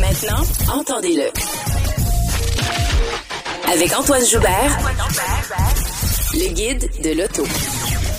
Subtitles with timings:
[0.00, 0.42] Maintenant,
[0.72, 1.30] entendez-le.
[3.72, 4.78] Avec Antoine Joubert,
[6.34, 7.44] le guide de l'auto.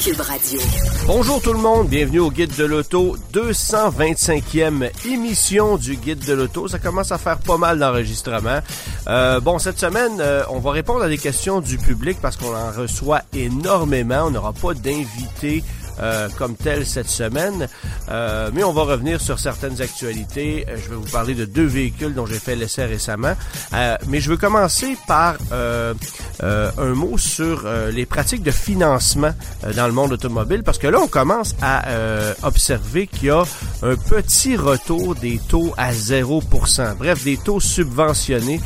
[0.04, 0.60] Cube Radio.
[1.06, 6.68] Bonjour tout le monde, bienvenue au Guide de l'Auto, 225e émission du Guide de l'Auto.
[6.68, 8.60] Ça commence à faire pas mal d'enregistrements.
[9.08, 12.56] Euh, bon, cette semaine, euh, on va répondre à des questions du public parce qu'on
[12.56, 14.26] en reçoit énormément.
[14.28, 15.64] On n'aura pas d'invités
[16.00, 17.68] euh, comme tel cette semaine.
[18.10, 20.66] Euh, mais on va revenir sur certaines actualités.
[20.70, 23.34] Euh, je vais vous parler de deux véhicules dont j'ai fait l'essai récemment.
[24.08, 29.34] mais je veux commencer par un mot sur les pratiques de financement
[29.76, 31.84] dans le monde automobile parce que là, on commence à
[32.44, 33.44] observer qu'il y a
[33.84, 36.96] un petit retour des taux à 0%.
[36.98, 38.62] Bref, des taux subventionnés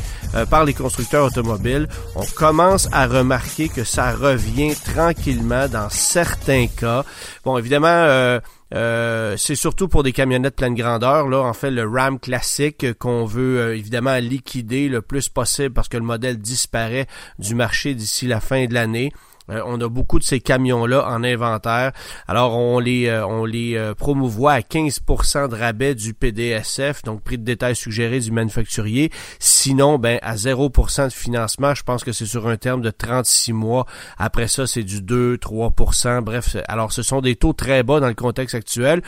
[0.50, 1.88] par les constructeurs automobiles.
[2.14, 7.04] On commence à remarquer que ça revient tranquillement dans certains cas.
[7.44, 8.40] Bon, évidemment, euh,
[8.74, 11.28] euh, c'est surtout pour des camionnettes pleine grandeur.
[11.28, 15.88] Là, en fait, le Ram classique qu'on veut euh, évidemment liquider le plus possible parce
[15.88, 17.06] que le modèle disparaît
[17.38, 19.12] du marché d'ici la fin de l'année.
[19.50, 21.92] Euh, on a beaucoup de ces camions-là en inventaire.
[22.28, 27.22] Alors, on les, euh, on les euh, promouvoit à 15% de rabais du PDSF, donc
[27.22, 29.10] prix de détail suggéré du manufacturier.
[29.38, 33.52] Sinon, ben à 0% de financement, je pense que c'est sur un terme de 36
[33.52, 33.86] mois.
[34.18, 36.20] Après ça, c'est du 2-3%.
[36.22, 39.02] Bref, alors ce sont des taux très bas dans le contexte actuel.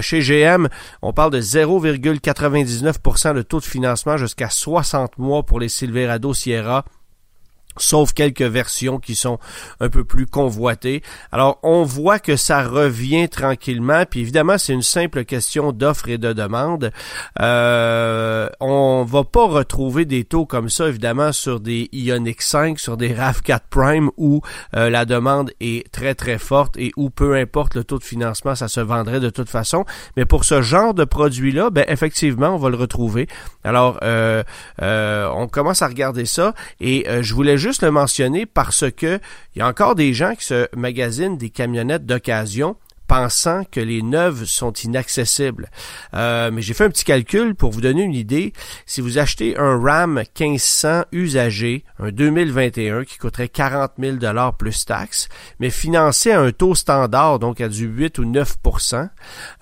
[0.00, 0.68] chez GM,
[1.00, 6.84] on parle de 0,99% de taux de financement jusqu'à 60 mois pour les Silverado Sierra
[7.78, 9.38] sauf quelques versions qui sont
[9.80, 11.02] un peu plus convoitées.
[11.32, 16.18] Alors, on voit que ça revient tranquillement, puis évidemment, c'est une simple question d'offre et
[16.18, 16.90] de demande.
[17.40, 22.96] Euh, on va pas retrouver des taux comme ça, évidemment, sur des Ioniq 5, sur
[22.96, 24.40] des RAV4 Prime, où
[24.76, 28.54] euh, la demande est très, très forte et où peu importe le taux de financement,
[28.54, 29.84] ça se vendrait de toute façon.
[30.16, 33.26] Mais pour ce genre de produit-là, ben, effectivement, on va le retrouver.
[33.64, 34.42] Alors, euh,
[34.82, 38.90] euh on commence à regarder ça, et euh, je voulais juste juste le mentionner parce
[38.90, 39.20] que
[39.54, 42.76] il y a encore des gens qui se magasinent des camionnettes d'occasion
[43.08, 45.70] pensant que les neuves sont inaccessibles.
[46.14, 48.52] Euh, mais j'ai fait un petit calcul pour vous donner une idée.
[48.86, 54.84] Si vous achetez un RAM 1500 usagé, un 2021 qui coûterait 40 000 dollars plus
[54.84, 59.08] taxes, mais financé à un taux standard, donc à du 8 ou 9%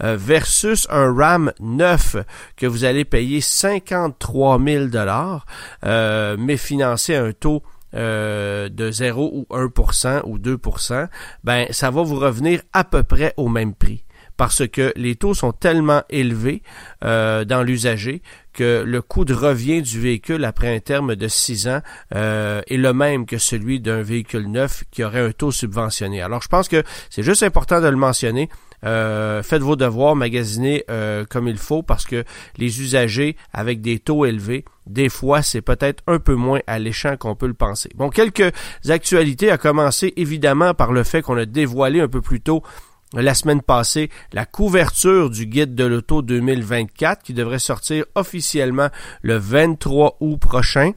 [0.03, 2.17] euh, versus un RAM 9
[2.57, 5.47] que vous allez payer 53 000 dollars,
[5.85, 7.63] euh, mais financé à un taux
[7.97, 11.09] euh, de 0 ou 1% ou 2%,
[11.45, 14.05] ben ça va vous revenir à peu près au même prix
[14.37, 16.63] parce que les taux sont tellement élevés
[17.05, 21.69] euh, dans l'usager que le coût de revient du véhicule après un terme de 6
[21.69, 21.81] ans
[22.15, 26.23] euh, est le même que celui d'un véhicule neuf qui aurait un taux subventionné.
[26.23, 28.49] Alors je pense que c'est juste important de le mentionner.
[28.85, 32.25] Euh, faites vos devoirs, magasinez euh, comme il faut parce que
[32.57, 37.35] les usagers avec des taux élevés, des fois, c'est peut-être un peu moins alléchant qu'on
[37.35, 37.91] peut le penser.
[37.97, 38.53] Bon, quelques
[38.89, 42.63] actualités à commencer évidemment par le fait qu'on a dévoilé un peu plus tôt
[43.13, 48.89] la semaine passée la couverture du guide de l'auto 2024 qui devrait sortir officiellement
[49.23, 50.93] le 23 août prochain.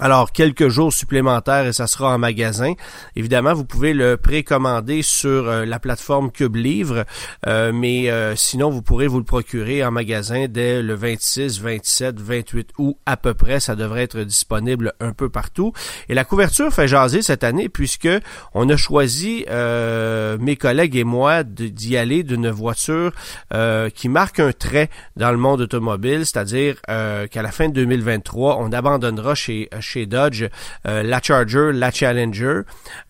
[0.00, 2.74] Alors, quelques jours supplémentaires et ça sera en magasin.
[3.16, 7.04] Évidemment, vous pouvez le précommander sur euh, la plateforme Cube Livre,
[7.48, 12.20] euh, mais euh, sinon, vous pourrez vous le procurer en magasin dès le 26, 27,
[12.20, 13.58] 28 août à peu près.
[13.58, 15.72] Ça devrait être disponible un peu partout.
[16.08, 18.08] Et la couverture fait jaser cette année puisque
[18.54, 23.12] on a choisi, mes collègues et moi, d'y aller d'une voiture
[23.94, 28.72] qui marque un trait dans le monde automobile, c'est-à-dire qu'à la fin de 2023, on
[28.72, 30.44] abandonnera chez chez Dodge,
[30.86, 32.60] euh, la Charger, la Challenger,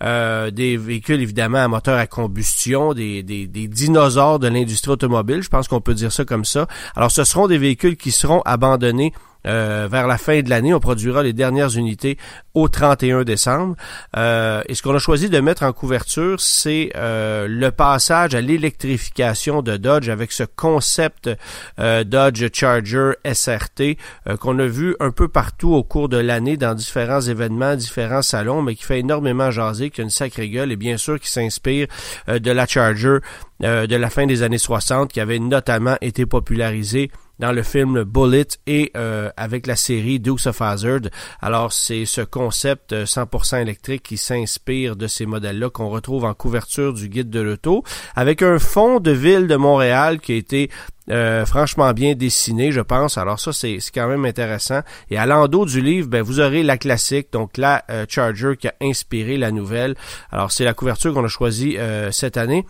[0.03, 5.49] euh, des véhicules évidemment à moteur à combustion, des, des dinosaures de l'industrie automobile, je
[5.49, 6.67] pense qu'on peut dire ça comme ça.
[6.97, 9.13] Alors ce seront des véhicules qui seront abandonnés
[9.49, 12.19] euh, vers la fin de l'année, on produira les dernières unités
[12.55, 13.77] au 31 décembre.
[14.17, 18.41] Euh, et ce qu'on a choisi de mettre en couverture, c'est euh, le passage à
[18.41, 21.31] l'électrification de Dodge avec ce concept
[21.79, 23.97] Dodge Charger SRT
[24.41, 28.63] qu'on a vu un peu partout au cours de l'année dans différents événements, différents salons,
[28.63, 31.87] mais qui fait énormément jaser, qui a une sacrée gueule et bien sûr qui s'inspire
[32.29, 33.19] de la Charger
[33.61, 38.47] de la fin des années 60 qui avait notamment été popularisée dans le film Bullet
[38.67, 38.93] et
[39.37, 41.01] avec la série Dukes of Hazzard.
[41.41, 46.93] Alors c'est ce concept 100% électrique qui s'inspire de ces modèles-là qu'on retrouve en couverture
[46.93, 50.71] du guide de l'auto, avec un fond de ville de Montréal qui a été
[51.11, 53.19] euh, franchement bien dessiné, je pense.
[53.19, 54.81] Alors ça, c'est quand même intéressant.
[55.11, 58.69] Et à l'endos du livre, ben, vous aurez la classique, donc la euh, Charger qui
[58.69, 59.95] a inspiré la nouvelle.
[60.31, 62.65] Alors c'est la couverture qu'on a choisie euh, cette année.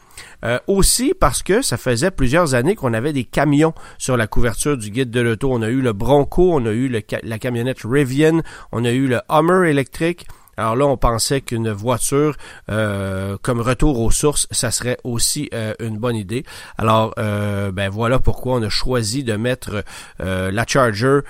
[0.66, 4.90] aussi parce que ça faisait plusieurs années qu'on avait des camions sur la couverture du
[4.90, 5.52] guide de l'auto.
[5.52, 8.40] On a eu le Bronco, on a eu la camionnette Rivian,
[8.72, 10.26] on a eu le Hummer électrique.
[10.58, 12.36] Alors là, on pensait qu'une voiture
[12.68, 16.42] euh, comme retour aux sources, ça serait aussi euh, une bonne idée.
[16.76, 19.84] Alors, euh, ben voilà pourquoi on a choisi de mettre
[20.18, 21.20] la Charger,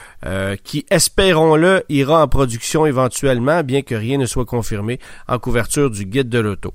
[0.64, 4.98] qui, espérons-le, ira en production éventuellement, bien que rien ne soit confirmé,
[5.28, 6.72] en couverture du guide de l'auto.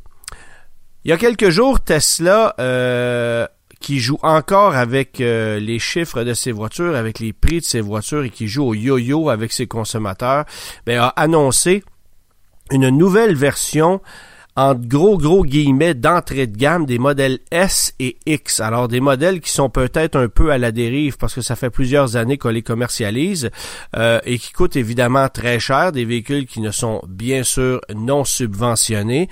[1.06, 2.56] Il y a quelques jours, Tesla
[3.80, 8.24] qui joue encore avec les chiffres de ses voitures, avec les prix de ses voitures
[8.24, 10.46] et qui joue au yo-yo avec ses consommateurs,
[10.86, 11.84] ben, a annoncé
[12.72, 14.02] une nouvelle version
[14.56, 18.60] en gros gros guillemets d'entrée de gamme des modèles S et X.
[18.60, 21.72] Alors des modèles qui sont peut-être un peu à la dérive parce que ça fait
[21.72, 23.50] plusieurs années qu'on les commercialise
[23.96, 28.24] euh, et qui coûtent évidemment très cher, des véhicules qui ne sont bien sûr non
[28.24, 29.28] subventionnés.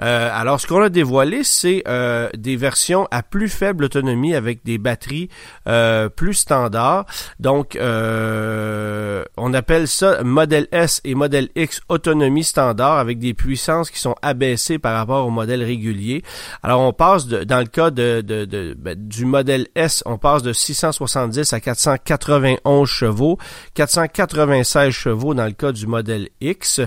[0.00, 4.64] Euh, alors, ce qu'on a dévoilé, c'est euh, des versions à plus faible autonomie avec
[4.64, 5.28] des batteries
[5.68, 7.04] euh, plus standards.
[7.40, 13.98] Donc, on appelle ça modèle S et modèle X autonomie standard avec des puissances qui
[13.98, 16.22] sont abaissées par rapport au modèle régulier.
[16.62, 20.42] Alors, on passe de, dans le cas de, de, ben, du modèle S, on passe
[20.42, 23.38] de 670 à 491 chevaux,
[23.74, 26.80] 496 chevaux dans le cas du modèle X.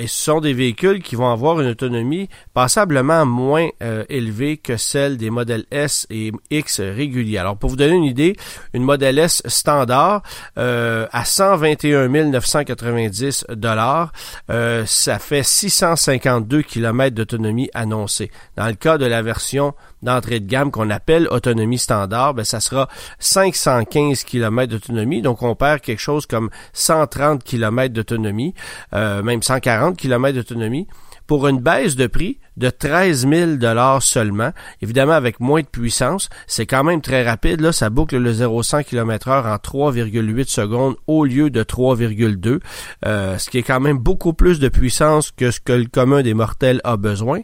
[0.00, 4.78] et ce sont des véhicules qui vont avoir une autonomie passablement moins euh, élevée que
[4.78, 7.36] celle des modèles S et X réguliers.
[7.36, 8.34] Alors, pour vous donner une idée,
[8.72, 10.22] une modèle S standard
[10.56, 14.10] euh, à 121 990 dollars,
[14.50, 18.30] euh, ça fait 652 km d'autonomie annoncée.
[18.56, 22.60] Dans le cas de la version d'entrée de gamme qu'on appelle autonomie standard, ben, ça
[22.60, 22.88] sera
[23.18, 25.22] 515 km d'autonomie.
[25.22, 28.54] Donc, on perd quelque chose comme 130 km d'autonomie,
[28.92, 30.86] même 140 km d'autonomie
[31.26, 34.52] pour une baisse de prix de 13 000 dollars seulement.
[34.82, 37.60] Évidemment, avec moins de puissance, c'est quand même très rapide.
[37.60, 42.60] Là, ça boucle le 0-100 km heure en 3,8 secondes au lieu de 3,2,
[43.06, 46.22] euh, ce qui est quand même beaucoup plus de puissance que ce que le commun
[46.22, 47.40] des mortels a besoin.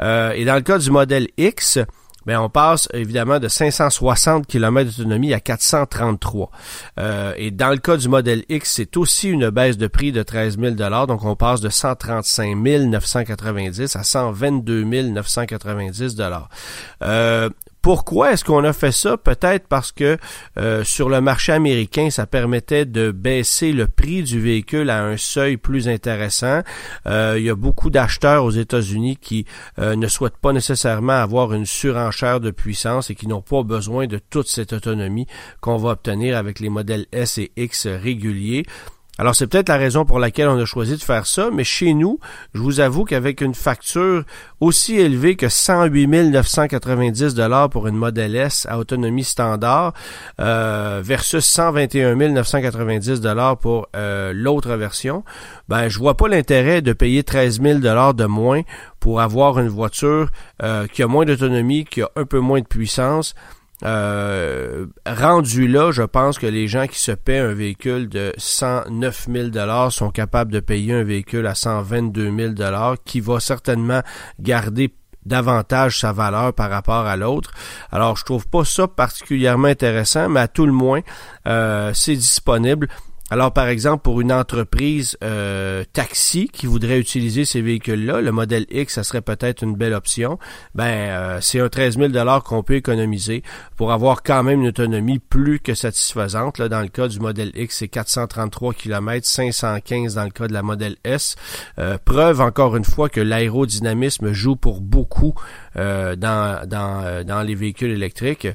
[0.00, 1.80] Euh, et dans le cas du modèle X,
[2.26, 6.50] ben on passe évidemment de 560 km d'autonomie à 433.
[6.98, 10.22] Euh, et dans le cas du modèle X, c'est aussi une baisse de prix de
[10.22, 10.74] 13 000
[11.06, 16.16] donc on passe de 135 990 à 122 990
[17.02, 17.50] euh,
[17.82, 19.16] pourquoi est-ce qu'on a fait ça?
[19.16, 20.16] Peut-être parce que
[20.56, 25.16] euh, sur le marché américain, ça permettait de baisser le prix du véhicule à un
[25.16, 26.62] seuil plus intéressant.
[27.06, 29.46] Euh, il y a beaucoup d'acheteurs aux États-Unis qui
[29.80, 34.06] euh, ne souhaitent pas nécessairement avoir une surenchère de puissance et qui n'ont pas besoin
[34.06, 35.26] de toute cette autonomie
[35.60, 38.64] qu'on va obtenir avec les modèles S et X réguliers.
[39.18, 41.92] Alors c'est peut-être la raison pour laquelle on a choisi de faire ça, mais chez
[41.92, 42.18] nous,
[42.54, 44.24] je vous avoue qu'avec une facture
[44.60, 49.92] aussi élevée que 108 990 dollars pour une Model S à autonomie standard
[50.40, 55.24] euh, versus 121 990 dollars pour euh, l'autre version,
[55.68, 58.62] ben je vois pas l'intérêt de payer 13 000 dollars de moins
[58.98, 60.30] pour avoir une voiture
[60.62, 63.34] euh, qui a moins d'autonomie, qui a un peu moins de puissance
[63.84, 69.28] euh, rendu là, je pense que les gens qui se paient un véhicule de 109
[69.32, 74.02] 000 dollars sont capables de payer un véhicule à 122 000 dollars, qui va certainement
[74.38, 77.52] garder davantage sa valeur par rapport à l'autre.
[77.90, 81.00] Alors, je trouve pas ça particulièrement intéressant, mais à tout le moins,
[81.46, 82.88] euh, c'est disponible.
[83.30, 88.66] Alors, par exemple, pour une entreprise euh, taxi qui voudrait utiliser ces véhicules-là, le modèle
[88.70, 90.38] X, ça serait peut-être une belle option.
[90.74, 93.42] Ben, euh, c'est un 13 000 qu'on peut économiser
[93.76, 96.58] pour avoir quand même une autonomie plus que satisfaisante.
[96.58, 100.52] Là, dans le cas du modèle X, c'est 433 km, 515 dans le cas de
[100.52, 101.36] la modèle S.
[101.78, 105.34] Euh, preuve encore une fois que l'aérodynamisme joue pour beaucoup
[105.78, 108.46] euh, dans, dans, euh, dans les véhicules électriques.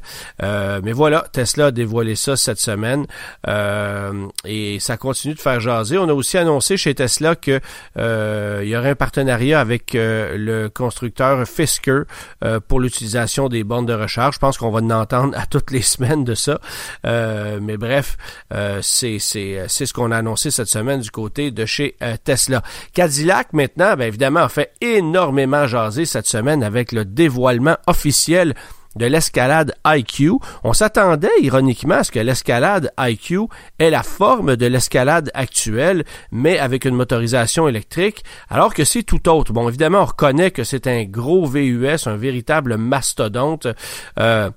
[0.44, 3.06] Euh, mais voilà, Tesla a dévoilé ça cette semaine
[4.46, 5.98] et ça continue de faire jaser.
[5.98, 7.60] On a aussi annoncé chez Tesla que
[7.98, 12.02] il y aurait un partenariat avec le constructeur Fisker
[12.68, 14.36] pour l'utilisation des bornes de recharge.
[14.36, 16.60] Je pense qu'on va en entendre à toutes les semaines de ça.
[17.04, 18.18] mais bref,
[18.82, 22.62] c'est ce qu'on a annoncé cette semaine du côté de chez Tesla.
[22.94, 28.54] Cadillac maintenant, bien évidemment, a fait énormément jaser cette semaine avec le dévoilement officiel
[28.98, 30.32] de l'escalade IQ.
[30.64, 33.42] On s'attendait ironiquement à ce que l'escalade IQ
[33.80, 39.30] ait la forme de l'escalade actuelle, mais avec une motorisation électrique, alors que c'est tout
[39.30, 39.54] autre.
[39.54, 43.68] Bon, évidemment, on reconnaît que c'est un gros VUS, un véritable mastodonte.
[44.20, 44.50] Euh,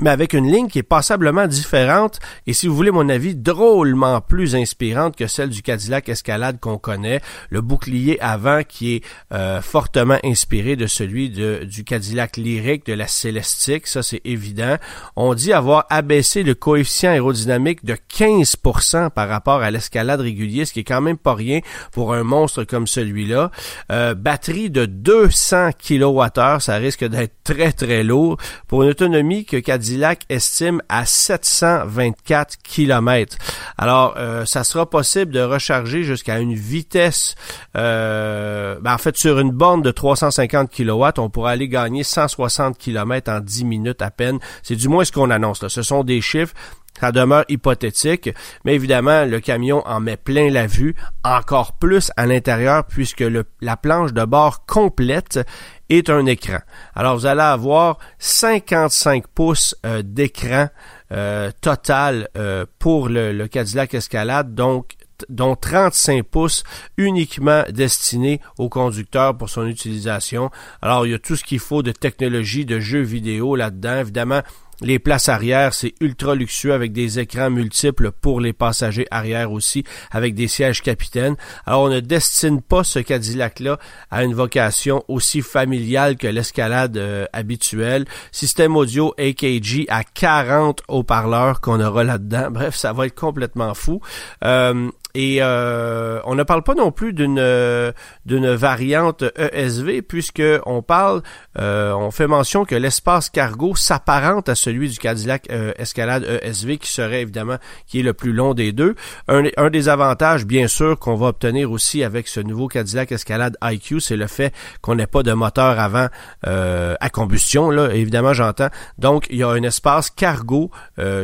[0.00, 4.20] mais avec une ligne qui est passablement différente et si vous voulez mon avis, drôlement
[4.20, 7.20] plus inspirante que celle du Cadillac Escalade qu'on connaît.
[7.50, 12.94] Le bouclier avant qui est euh, fortement inspiré de celui de, du Cadillac Lyric de
[12.94, 14.76] la Celestique, ça c'est évident.
[15.16, 20.72] On dit avoir abaissé le coefficient aérodynamique de 15% par rapport à l'escalade régulier, ce
[20.72, 21.60] qui est quand même pas rien
[21.92, 23.50] pour un monstre comme celui-là.
[23.90, 29.58] Euh, batterie de 200 kWh, ça risque d'être très très lourd pour une autonomie que
[29.58, 33.36] Cadillac Cadillac estime à 724 km.
[33.76, 37.34] Alors, euh, ça sera possible de recharger jusqu'à une vitesse,
[37.76, 42.78] euh, ben, en fait, sur une borne de 350 kW, on pourra aller gagner 160
[42.78, 44.38] km en 10 minutes à peine.
[44.62, 45.66] C'est du moins ce qu'on annonce.
[45.66, 46.54] Ce sont des chiffres
[47.00, 48.30] ça demeure hypothétique,
[48.64, 50.94] mais évidemment, le camion en met plein la vue,
[51.24, 53.24] encore plus à l'intérieur, puisque
[53.60, 55.40] la planche de bord complète
[55.88, 56.58] est un écran.
[56.94, 60.68] Alors, vous allez avoir 55 pouces euh, d'écran
[61.10, 64.96] euh, total euh, pour le, le Cadillac Escalade, donc
[65.28, 66.64] dont 35 pouces
[66.96, 70.50] uniquement destinés au conducteur pour son utilisation.
[70.80, 73.98] Alors, il y a tout ce qu'il faut de technologie, de jeux vidéo là-dedans.
[73.98, 74.42] Évidemment,
[74.82, 79.84] les places arrière, c'est ultra luxueux avec des écrans multiples pour les passagers arrière aussi,
[80.10, 81.36] avec des sièges capitaines.
[81.66, 83.78] Alors, on ne destine pas ce Cadillac-là
[84.10, 88.04] à une vocation aussi familiale que l'escalade euh, habituelle.
[88.32, 92.50] Système audio AKG à 40 haut-parleurs qu'on aura là-dedans.
[92.50, 94.00] Bref, ça va être complètement fou.
[94.44, 97.92] Euh, et euh, on ne parle pas non plus d'une euh,
[98.24, 101.22] d'une variante ESV puisque on parle,
[101.58, 106.90] euh, on fait mention que l'espace cargo s'apparente à celui du Cadillac Escalade ESV qui
[106.90, 108.94] serait évidemment qui est le plus long des deux.
[109.28, 114.00] Un, des avantages bien sûr qu'on va obtenir aussi avec ce nouveau Cadillac Escalade IQ,
[114.00, 116.08] c'est le fait qu'on n'ait pas de moteur avant
[116.42, 118.70] à combustion là, évidemment j'entends.
[118.98, 120.70] Donc il y a un espace cargo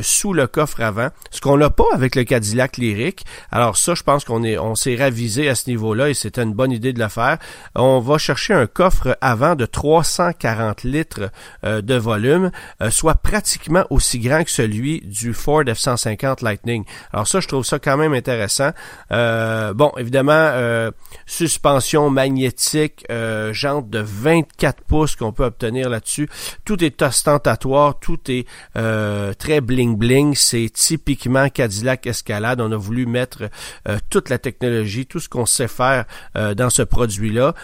[0.02, 3.24] sous le coffre avant, ce qu'on n'a pas avec le Cadillac Lyric.
[3.50, 6.52] Alors ça, je pense qu'on est, on s'est ravisé à ce niveau-là et c'était une
[6.52, 7.38] bonne idée de le faire.
[7.74, 11.30] On va chercher un coffre avant de 340 litres
[11.64, 12.50] euh, de volume,
[12.82, 16.84] euh, soit pratiquement aussi grand que celui du Ford F-150 Lightning.
[17.12, 18.70] Alors ça, je trouve ça quand même intéressant.
[19.12, 20.88] Euh, bon, évidemment,
[21.26, 23.06] suspension magnétique,
[23.52, 26.28] jante de 24 pouces qu'on peut obtenir là-dessus.
[26.64, 30.34] Tout est ostentatoire, tout est très bling-bling.
[30.34, 32.60] C'est typiquement Cadillac Escalade.
[32.60, 33.48] On a voulu mettre euh,
[34.10, 36.04] toute la technologie, tout ce qu'on sait faire
[36.36, 37.54] euh, dans ce produit-là.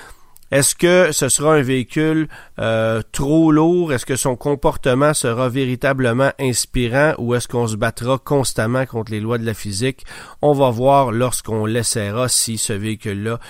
[0.50, 2.28] Est-ce que ce sera un véhicule
[2.61, 3.92] euh, trop lourd?
[3.92, 9.20] Est-ce que son comportement sera véritablement inspirant ou est-ce qu'on se battra constamment contre les
[9.20, 10.04] lois de la physique?
[10.42, 13.40] On va voir lorsqu'on l'essaiera si ce véhicule-là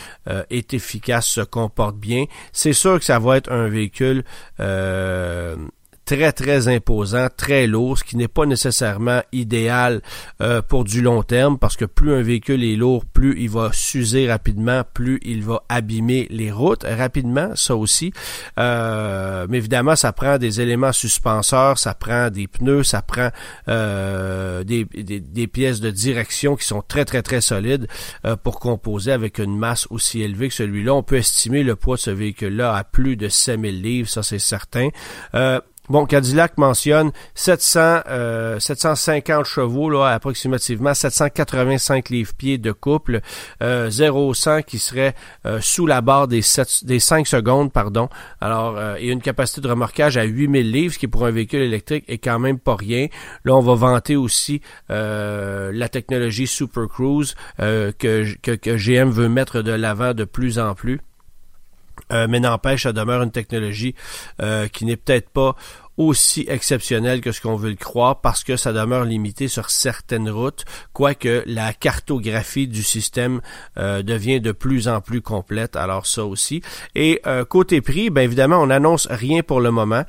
[0.49, 2.25] est efficace, se comporte bien.
[2.52, 4.25] C'est sûr que ça va être un véhicule
[6.04, 10.02] très très imposant, très lourd, ce qui n'est pas nécessairement idéal
[10.40, 13.70] euh, pour du long terme parce que plus un véhicule est lourd, plus il va
[13.73, 18.12] s'user rapidement, plus il va abîmer les routes rapidement, ça aussi.
[18.58, 23.30] Euh, mais évidemment, ça prend des éléments suspenseurs, ça prend des pneus, ça prend
[23.68, 27.87] euh, des, des, des, pièces de direction qui sont très très très solides
[28.42, 30.94] pour composer avec une masse aussi élevée que celui-là.
[30.94, 34.38] On peut estimer le poids de ce véhicule-là à plus de 7000 livres, ça c'est
[34.38, 34.88] certain.
[35.91, 43.21] Bon, Cadillac mentionne 700, 750 euh, chevaux, là, approximativement 785 livres-pieds de couple,
[43.62, 45.14] euh, 0-100 qui serait
[45.45, 48.09] euh, sous la barre des, 7, des 5 secondes, pardon.
[48.41, 51.61] Alors, euh, et une capacité de remorquage à 8000 livres, ce qui pour un véhicule
[51.61, 53.09] électrique est quand même pas rien.
[53.45, 60.14] Là, on va vanter aussi la technologie Super Cruise que, GM veut mettre de l'avant
[60.14, 61.00] de plus en plus.
[62.12, 63.94] Euh, mais n'empêche, ça demeure une technologie
[64.42, 65.56] euh, qui n'est peut-être pas
[65.96, 70.28] aussi exceptionnelle que ce qu'on veut le croire parce que ça demeure limité sur certaines
[70.28, 73.40] routes, quoique la cartographie du système
[73.78, 76.62] euh, devient de plus en plus complète, alors ça aussi.
[76.96, 80.04] Et côté prix, bien évidemment, on n'annonce rien pour le moment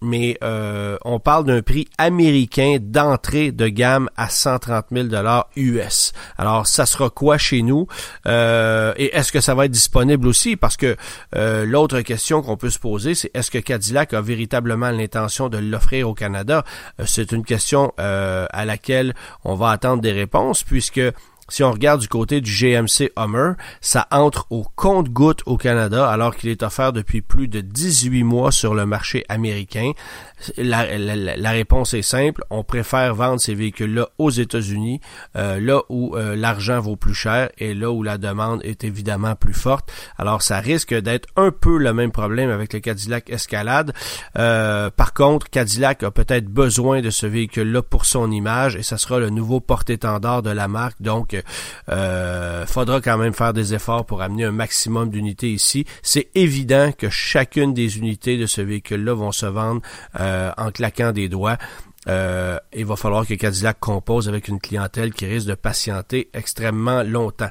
[0.00, 6.12] mais euh, on parle d'un prix américain d'entrée de gamme à 130 000 dollars US.
[6.36, 7.86] Alors, ça sera quoi chez nous?
[8.26, 10.56] Euh, Et est-ce que ça va être disponible aussi?
[10.56, 10.96] Parce que
[11.34, 15.58] euh, l'autre question qu'on peut se poser, c'est est-ce que Cadillac a véritablement l'intention de
[15.58, 16.64] l'offrir au Canada?
[17.04, 19.14] C'est une question à laquelle
[19.44, 21.00] on va attendre des réponses, puisque
[21.48, 26.36] si on regarde du côté du GMC Hummer, ça entre au compte-goutte au Canada alors
[26.36, 29.92] qu'il est offert depuis plus de 18 mois sur le marché américain.
[30.56, 35.00] La, réponse est simple, on préfère vendre ces véhicules-là aux États-Unis,
[35.36, 39.34] euh, là où euh, l'argent vaut plus cher et là où la demande est évidemment
[39.34, 39.90] plus forte.
[40.16, 43.92] Alors ça risque d'être un peu le même problème avec le Cadillac Escalade.
[44.38, 48.98] Euh, par contre, Cadillac a peut-être besoin de ce véhicule-là pour son image et ça
[48.98, 51.00] sera le nouveau porte-étendard de la marque.
[51.00, 51.37] Donc
[51.88, 55.84] euh, faudra quand même faire des efforts pour amener un maximum d'unités ici.
[56.02, 59.80] C'est évident que chacune des unités de ce véhicule-là vont se vendre
[60.20, 61.58] euh, en claquant des doigts.
[62.08, 67.02] Euh, il va falloir que Cadillac compose avec une clientèle qui risque de patienter extrêmement
[67.02, 67.50] longtemps.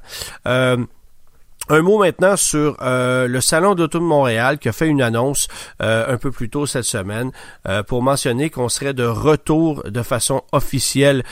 [1.70, 5.48] Un mot maintenant sur euh, le Salon d'auto de Montréal qui a fait une annonce
[5.82, 7.32] euh, un peu plus tôt cette semaine
[7.68, 11.24] euh, pour mentionner qu'on serait de retour de façon officielle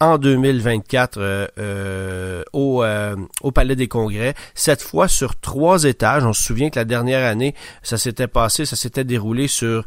[0.00, 1.50] en 2024
[2.52, 2.84] au,
[3.40, 6.24] au Palais des Congrès, cette fois sur trois étages.
[6.24, 9.84] On se souvient que la dernière année, ça s'était passé, ça s'était déroulé sur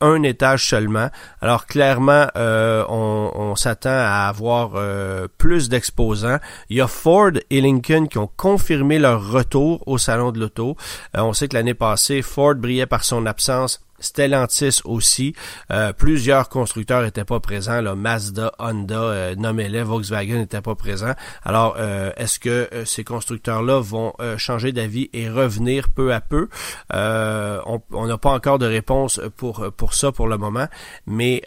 [0.00, 1.08] un étage seulement.
[1.40, 4.80] Alors clairement, on, on s'attend à avoir
[5.38, 6.38] plus d'exposants.
[6.70, 10.76] Il y a Ford et Lincoln qui ont confirmé leur retour au salon de l'auto.
[11.16, 13.83] Euh, on sait que l'année passée, Ford brillait par son absence.
[13.98, 15.34] Stellantis aussi.
[15.70, 17.80] Euh, plusieurs constructeurs n'étaient pas présents.
[17.80, 21.12] Là, Mazda, Honda, euh, nommez-les, Volkswagen n'était pas présent.
[21.44, 26.48] Alors, euh, est-ce que ces constructeurs-là vont changer d'avis et revenir peu à peu?
[26.90, 30.66] on n'a pas encore de réponse pour, pour ça pour le moment,
[31.06, 31.42] mais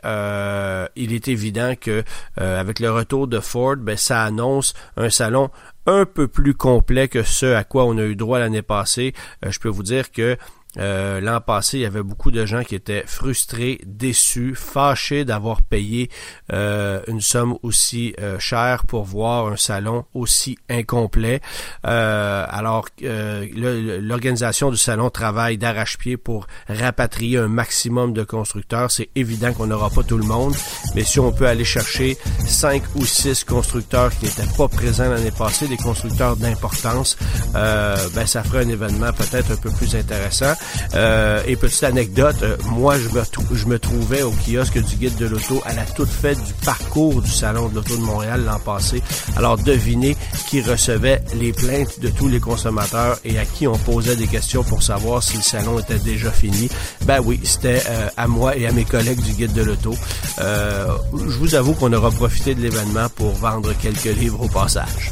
[0.95, 2.03] il est évident que
[2.37, 5.49] avec le retour de Ford, ben, ça annonce un salon
[5.87, 9.13] un peu plus complet que ce à quoi on a eu droit l'année passée.
[9.45, 10.37] Euh, je peux vous dire que
[10.79, 15.61] euh, l'an passé, il y avait beaucoup de gens qui étaient frustrés, déçus, fâchés d'avoir
[15.61, 16.09] payé
[16.53, 21.41] euh, une somme aussi euh, chère pour voir un salon aussi incomplet.
[21.83, 28.91] alors, l'organisation du salon travaille d'arrache-pied pour rapatrier un maximum de constructeurs.
[28.91, 30.55] C'est évident qu'on n'aura pas tout le monde,
[30.95, 35.31] mais si on peut aller chercher cinq ou six constructeurs qui n'étaient pas présents l'année
[35.31, 37.17] passée, des constructeurs d'importance,
[37.53, 40.53] ben ça ferait un événement peut-être un peu plus intéressant.
[40.95, 45.61] Euh, et petite anecdote, euh, moi je me, trouvais au kiosque du guide de l'auto
[45.65, 49.01] à la toute fête du parcours du Salon de l'auto de Montréal l'an passé.
[49.35, 50.15] Alors devinez
[50.47, 54.63] qui recevait les plaintes de tous les consommateurs et à qui on posait des questions
[54.63, 56.69] pour savoir si le salon était déjà fini.
[57.05, 59.95] Ben oui, c'était euh, à moi et à mes collègues du guide de l'auto.
[60.39, 65.11] je vous avoue qu'on aura profité de l'événement pour vendre quelques livres au passage.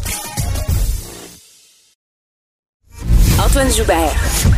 [3.37, 4.54] Antoine Joubert.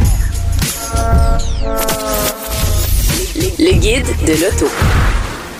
[3.59, 4.65] Le guide de l'auto.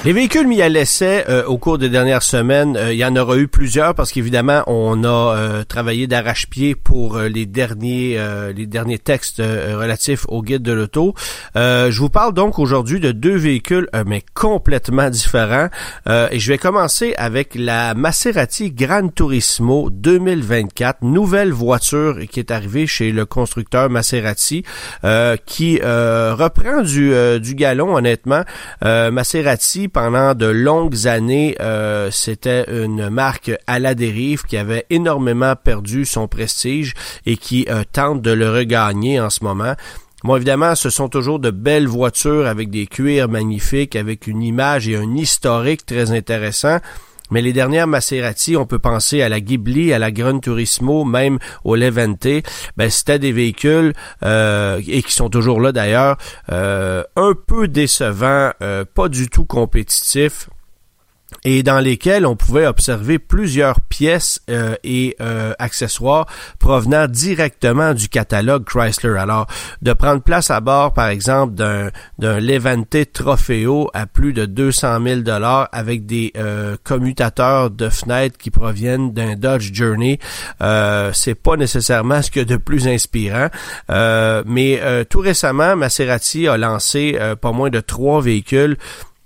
[0.06, 3.16] Les véhicules mis à l'essai euh, au cours des dernières semaines, euh, il y en
[3.16, 8.18] aura eu plusieurs parce qu'évidemment on a euh, travaillé d'arrache-pied pour les derniers
[8.56, 11.14] les derniers textes relatifs au guide de l'auto.
[11.56, 15.68] je vous parle donc aujourd'hui de deux véhicules mais complètement différents
[16.08, 22.88] et je vais commencer avec la Maserati Gran Turismo 2024, nouvelle voiture qui est arrivée
[22.88, 24.64] chez le constructeur Maserati
[25.46, 28.44] qui reprend du du galon honnêtement.
[28.82, 35.56] Maserati pendant de longues années, euh, c'était une marque à la dérive qui avait énormément
[35.56, 36.94] perdu son prestige
[37.26, 39.76] et qui euh, tente de le regagner en ce moment.
[40.24, 44.88] Bon, évidemment, ce sont toujours de belles voitures avec des cuirs magnifiques, avec une image
[44.88, 46.80] et un historique très intéressant.
[47.32, 51.40] Mais les dernières Maserati, on peut penser à la Ghibli, à la Gran Turismo, même
[51.64, 52.28] au Levante.
[52.78, 56.18] Ben, c'était des véhicules euh, et qui sont toujours là d'ailleurs,
[56.52, 60.50] euh, un peu décevants, euh, pas du tout compétitifs
[61.50, 66.26] et dans lesquels on pouvait observer plusieurs pièces euh, et euh, accessoires
[66.60, 69.18] provenant directement du catalogue Chrysler.
[69.18, 69.48] Alors,
[69.82, 75.02] de prendre place à bord, par exemple, d'un d'un Levante Trofeo à plus de 200
[75.02, 80.20] 000 dollars avec des euh, commutateurs de fenêtres qui proviennent d'un Dodge Journey,
[81.14, 83.48] c'est pas nécessairement ce que de plus inspirant.
[84.46, 88.76] mais tout récemment, Maserati a lancé pas moins de trois véhicules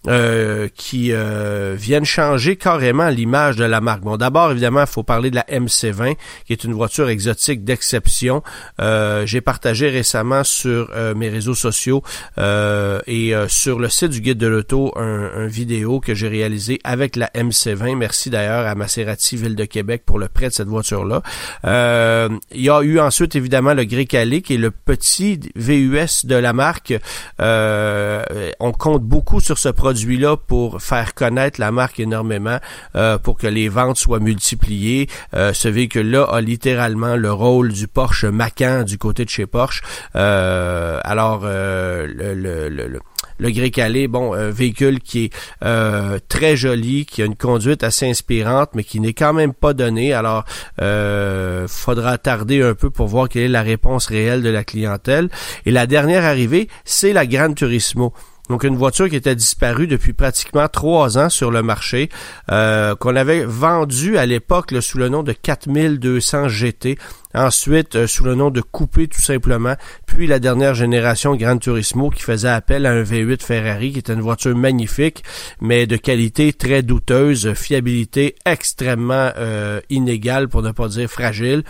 [0.08, 4.02] euh, qui euh, viennent changer carrément l'image de la marque.
[4.02, 6.16] Bon, d'abord, évidemment, il faut parler de la MC20,
[6.48, 8.42] qui est une voiture exotique d'exception.
[8.80, 12.02] Euh, j'ai partagé récemment sur mes réseaux sociaux
[12.38, 17.16] et sur le site du Guide de l'Auto un, un, vidéo que j'ai réalisé avec
[17.16, 17.96] la MC20.
[17.96, 21.22] Merci d'ailleurs à Maserati Ville de Québec pour le prêt de cette voiture-là.
[21.64, 26.54] il y a eu ensuite, évidemment, le Grecale, qui est le petit VUS de la
[26.54, 26.96] marque.
[27.40, 32.60] on compte beaucoup sur ce produit produit-là pour faire connaître la marque énormément,
[32.96, 35.10] euh, pour que les ventes soient multipliées.
[35.34, 39.82] Euh, ce véhicule-là a littéralement le rôle du Porsche Macan du côté de chez Porsche.
[40.14, 43.00] alors, le, le, le
[43.42, 47.84] le Grey Calais, bon, un véhicule qui est euh, très joli, qui a une conduite
[47.84, 50.14] assez inspirante, mais qui n'est quand même pas donné.
[50.14, 50.46] Alors,
[50.80, 55.30] euh, faudra tarder un peu pour voir quelle est la réponse réelle de la clientèle.
[55.66, 58.14] Et la dernière arrivée, c'est la Gran Turismo.
[58.52, 62.10] Donc une voiture qui était disparue depuis pratiquement trois ans sur le marché,
[62.52, 66.98] euh, qu'on avait vendue à l'époque sous le nom de 4200 GT.
[67.34, 69.76] Ensuite, euh, sous le nom de Coupé tout simplement.
[70.06, 74.12] Puis la dernière génération Gran Turismo qui faisait appel à un V8 Ferrari qui était
[74.12, 75.24] une voiture magnifique,
[75.62, 81.64] mais de qualité très douteuse, fiabilité extrêmement euh, inégale pour ne pas dire fragile.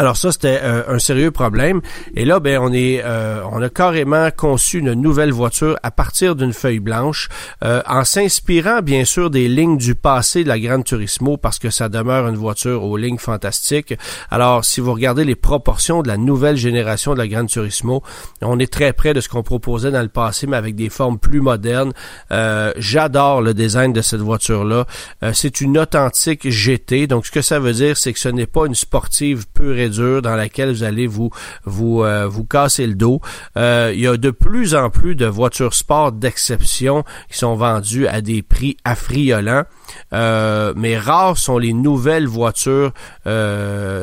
[0.00, 1.80] Alors ça, c'était euh, un sérieux problème.
[2.14, 6.36] Et là, ben, on est, euh, on a carrément conçu une nouvelle voiture à partir
[6.36, 7.28] d'une feuille blanche,
[7.64, 11.70] euh, en s'inspirant bien sûr des lignes du passé de la Grande Turismo, parce que
[11.70, 13.92] ça demeure une voiture aux lignes fantastiques.
[14.30, 18.04] Alors, si vous regardez les proportions de la nouvelle génération de la Grande Turismo,
[18.40, 21.18] on est très près de ce qu'on proposait dans le passé, mais avec des formes
[21.18, 21.92] plus modernes.
[22.30, 24.86] J'adore le design de cette voiture-là.
[25.32, 27.08] c'est une authentique GT.
[27.08, 29.87] Donc, ce que ça veut dire, c'est que ce n'est pas une sportive pure et
[29.88, 31.30] dans laquelle vous allez vous
[31.64, 33.20] vous euh, vous casser le dos.
[33.56, 38.06] Euh, il y a de plus en plus de voitures sport d'exception qui sont vendues
[38.06, 39.64] à des prix affriolants.
[40.12, 42.92] Euh, mais rares sont les nouvelles voitures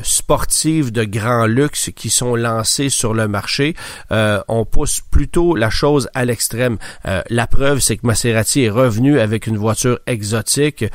[0.03, 3.75] sportives de grand luxe qui sont lancées sur le marché.
[4.11, 6.77] on pousse plutôt la chose à l'extrême.
[7.29, 10.85] la preuve, c'est que Maserati est revenu avec une voiture exotique.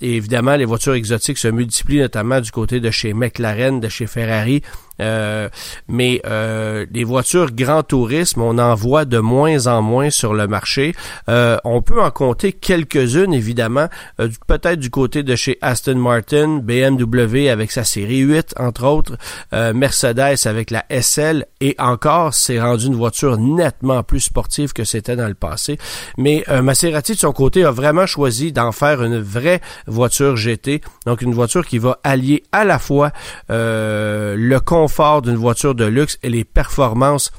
[0.00, 4.62] évidemment, les voitures exotiques se multiplient notamment du côté de chez McLaren de chez Ferrari
[5.00, 5.48] euh,
[5.88, 10.46] mais euh, les voitures grand tourisme, on en voit de moins en moins sur le
[10.46, 10.94] marché.
[11.28, 13.88] Euh, on peut en compter quelques-unes, évidemment,
[14.46, 19.16] peut-être du côté de chez Aston Martin, BMW avec sa série 8, entre autres,
[19.52, 25.16] Mercedes avec la SL, et encore, c'est rendu une voiture nettement plus sportive que c'était
[25.16, 25.78] dans le passé.
[26.16, 31.22] Mais Maserati, de son côté, a vraiment choisi d'en faire une vraie voiture GT, donc
[31.22, 33.12] une voiture qui va allier à la fois
[33.48, 37.30] le confort confort d'une voiture de luxe et les performances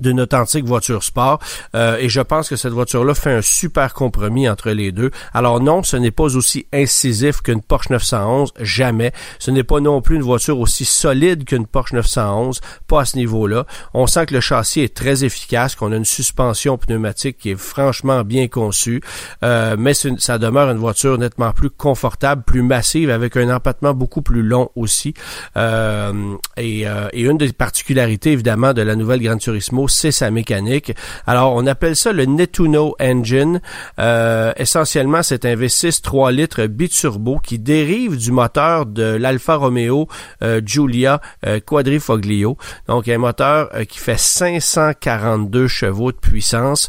[0.00, 1.38] d'une authentique voiture sport.
[1.74, 5.10] Euh, et je pense que cette voiture-là fait un super compromis entre les deux.
[5.32, 9.12] Alors non, ce n'est pas aussi incisif qu'une Porsche 911, jamais.
[9.38, 13.16] Ce n'est pas non plus une voiture aussi solide qu'une Porsche 911, pas à ce
[13.16, 13.66] niveau-là.
[13.92, 17.58] On sent que le châssis est très efficace, qu'on a une suspension pneumatique qui est
[17.58, 19.00] franchement bien conçue,
[19.42, 24.22] euh, mais ça demeure une voiture nettement plus confortable, plus massive, avec un empattement beaucoup
[24.22, 25.14] plus long aussi.
[25.56, 30.92] Euh, et, et une des particularités, évidemment, de la nouvelle Gran Turismo, c'est sa mécanique.
[31.26, 33.60] Alors, on appelle ça le Netuno Engine.
[33.98, 40.08] Euh, essentiellement, c'est un V6 3 litres biturbo qui dérive du moteur de l'Alfa Romeo
[40.42, 42.56] euh, Giulia euh, Quadrifoglio.
[42.88, 46.88] Donc, un moteur qui fait 542 chevaux de puissance.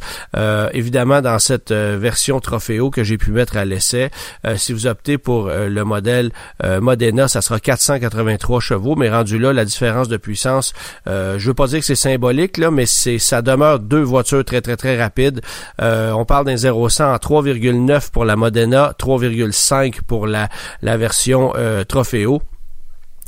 [0.74, 4.10] évidemment, dans cette version Trofeo que j'ai pu mettre à l'essai,
[4.56, 6.32] si vous optez pour le modèle
[6.64, 10.74] Modena, ça sera 483 chevaux, mais rendu là, la différence de puissance,
[11.06, 14.62] je veux pas dire que c'est symbolique, là, mais c'est ça demeure deux voitures très
[14.62, 15.42] très très rapides.
[15.82, 20.50] Euh, on parle d'un 0 100 en 3,9 pour la Modena, 3,5 pour la
[20.82, 22.42] la version euh, Trofeo.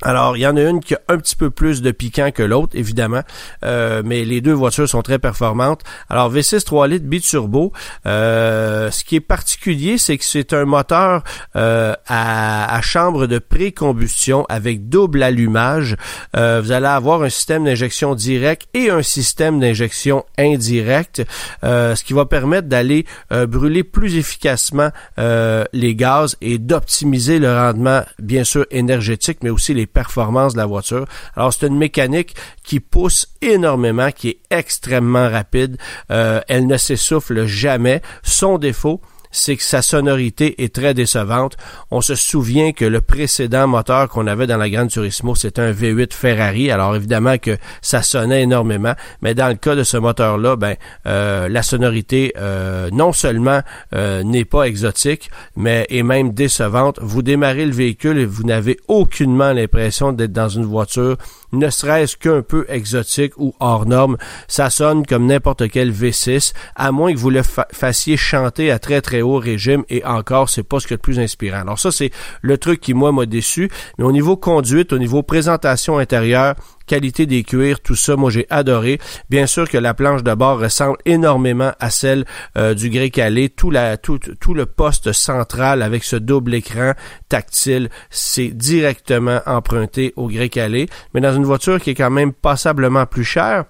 [0.04, 2.44] Alors, il y en a une qui a un petit peu plus de piquant que
[2.44, 3.22] l'autre, évidemment,
[3.66, 5.82] euh, mais les deux voitures sont très performantes.
[6.08, 7.74] Alors, V6 3 litres biturbo,
[8.06, 11.24] euh, ce qui est particulier, c'est que c'est un moteur
[11.56, 15.96] euh, à, chambre de pré-combustion avec double allumage.
[16.36, 21.24] Euh, vous allez avoir un système d'injection direct et un système d'injection indirect,
[21.64, 23.06] euh, ce qui va permettre d'aller
[23.48, 29.87] brûler plus efficacement les gaz et d'optimiser le rendement, bien sûr, énergétique, mais aussi les
[29.88, 31.06] performances de la voiture.
[31.36, 35.78] Alors c'est une mécanique qui pousse énormément, qui est extrêmement rapide.
[36.12, 38.02] Euh, elle ne s'essouffle jamais.
[38.24, 41.58] Son défaut, c'est que sa sonorité est très décevante.
[41.92, 45.72] On se souvient que le précédent moteur qu'on avait dans la Grande Turismo, c'était un
[45.72, 46.72] V8 Ferrari.
[46.72, 51.50] Alors évidemment que ça sonnait énormément, mais dans le cas de ce moteur-là, ben euh,
[51.50, 53.62] la sonorité euh, non seulement
[53.96, 57.00] euh, n'est pas exotique, mais est même décevante.
[57.02, 61.18] Vous démarrez le véhicule et vous n'avez aucunement l'impression d'être dans une voiture
[61.54, 64.18] ne serait-ce qu'un peu exotique ou hors norme.
[64.48, 69.02] Ça sonne comme n'importe quel V6, à moins que vous le fassiez chanter à très
[69.02, 71.62] très haut régime et encore, c'est pas ce qui est le plus inspirant.
[71.62, 73.70] Alors ça, c'est le truc qui, moi, m'a déçu.
[73.98, 76.56] Mais au niveau conduite, au niveau présentation intérieure,
[76.88, 79.00] qualité des cuirs, tout ça, moi j'ai adoré.
[79.30, 82.26] Bien sûr que la planche de bord ressemble énormément à celle
[82.58, 83.50] euh, du Grey Calais.
[83.50, 84.20] Tout, la, tout,
[84.54, 86.94] le poste central avec ce double écran
[87.30, 92.34] tactile, c'est directement emprunté au Grey Calais, mais dans une voiture qui est quand même
[92.34, 93.66] passablement plus chère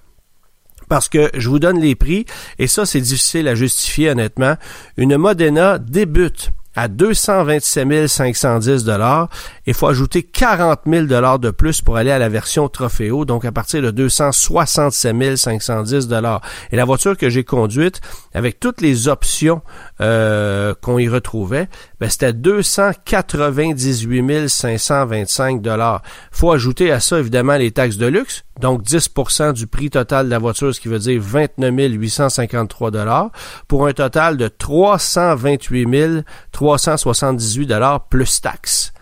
[0.90, 2.26] parce que je vous donne les prix
[2.60, 4.56] et ça c'est difficile à justifier honnêtement.
[4.98, 9.28] Une Modena débute à 227 510 dollars.
[9.66, 13.46] Il faut ajouter 40 000 dollars de plus pour aller à la version Trofeo, donc
[13.46, 16.42] à partir de 267 510 dollars.
[16.72, 18.00] Et la voiture que j'ai conduite,
[18.32, 19.64] avec toutes les options
[20.02, 21.68] euh, qu'on y retrouvait,
[22.00, 26.04] ben, c'était 298 525 dollars.
[26.32, 30.32] Faut ajouter à ça évidemment les taxes de luxe, donc 10% du prix total de
[30.32, 33.32] la voiture, ce qui veut dire 29 853 dollars,
[33.68, 38.94] pour un total de 328 378 dollars plus taxes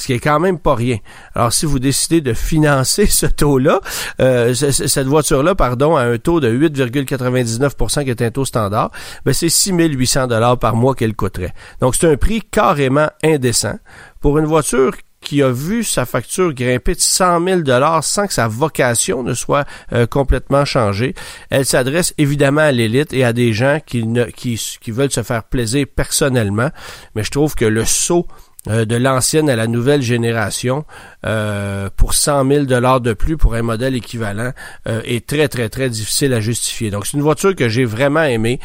[0.00, 0.98] ce qui est quand même pas rien.
[1.34, 3.80] Alors, si vous décidez de financer ce taux-là,
[4.20, 8.90] euh, cette voiture-là, pardon, à un taux de 8,99% qui est un taux standard,
[9.24, 11.52] ben c'est 6 800 dollars par mois qu'elle coûterait.
[11.80, 13.78] Donc, c'est un prix carrément indécent
[14.20, 14.92] pour une voiture
[15.30, 19.32] qui a vu sa facture grimper de 100 000 dollars sans que sa vocation ne
[19.32, 21.14] soit euh, complètement changée.
[21.50, 25.86] Elle s'adresse évidemment à l'élite et à des gens qui, qui veulent se faire plaisir
[25.94, 26.70] personnellement,
[27.14, 28.26] mais je trouve que le saut
[28.68, 30.84] euh, de l'ancienne à la nouvelle génération
[31.24, 34.52] euh, pour 100 000 dollars de plus pour un modèle équivalent
[34.86, 36.90] euh, est très très très difficile à justifier.
[36.90, 38.60] Donc c'est une voiture que j'ai vraiment aimée,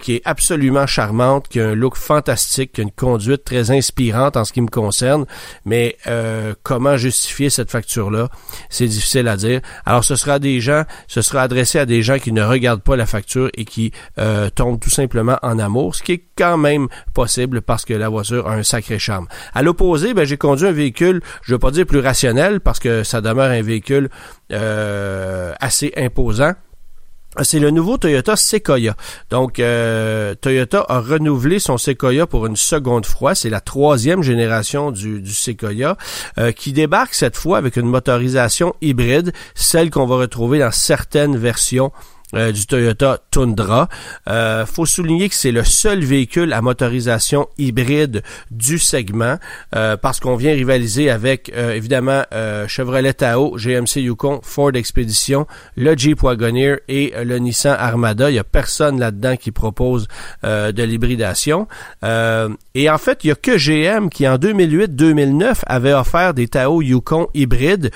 [0.00, 4.36] qui est absolument charmante, qui a un look fantastique, qui a une conduite très inspirante
[4.36, 5.26] en ce qui me concerne.
[5.64, 5.96] Mais
[6.62, 8.28] comment justifier cette facture là
[8.70, 9.60] C'est difficile à dire.
[9.86, 12.96] Alors ce sera des gens, ce sera adressé à des gens qui ne regardent pas
[12.96, 13.92] la facture et qui
[14.54, 18.46] tombent tout simplement en amour, ce qui est quand même possible parce que la voiture
[18.48, 19.26] a un sacré charme.
[19.54, 22.78] À l'opposé, ben, j'ai conduit un véhicule, je ne veux pas dire plus rationnel, parce
[22.78, 24.08] que ça demeure un véhicule
[24.52, 26.52] euh, assez imposant.
[27.40, 28.94] C'est le nouveau Toyota Sequoia.
[29.30, 33.34] Donc, euh, Toyota a renouvelé son Sequoia pour une seconde fois.
[33.34, 35.96] C'est la troisième génération du, du Sequoia
[36.38, 41.38] euh, qui débarque cette fois avec une motorisation hybride, celle qu'on va retrouver dans certaines
[41.38, 41.90] versions
[42.34, 43.88] euh, du Toyota Tundra.
[44.28, 49.38] Euh, faut souligner que c'est le seul véhicule à motorisation hybride du segment
[49.74, 52.22] euh, parce qu'on vient rivaliser avec euh, évidemment
[52.66, 58.30] Chevrolet Tahoe, GMC Yukon, Ford Expedition, le Jeep Wagoneer et le Nissan Armada.
[58.30, 60.08] Il y a personne là-dedans qui propose
[60.42, 61.66] de l'hybridation.
[62.74, 66.82] Et en fait, il y a que GM qui en 2008-2009 avait offert des Tahoe
[66.82, 67.90] Yukon hybrides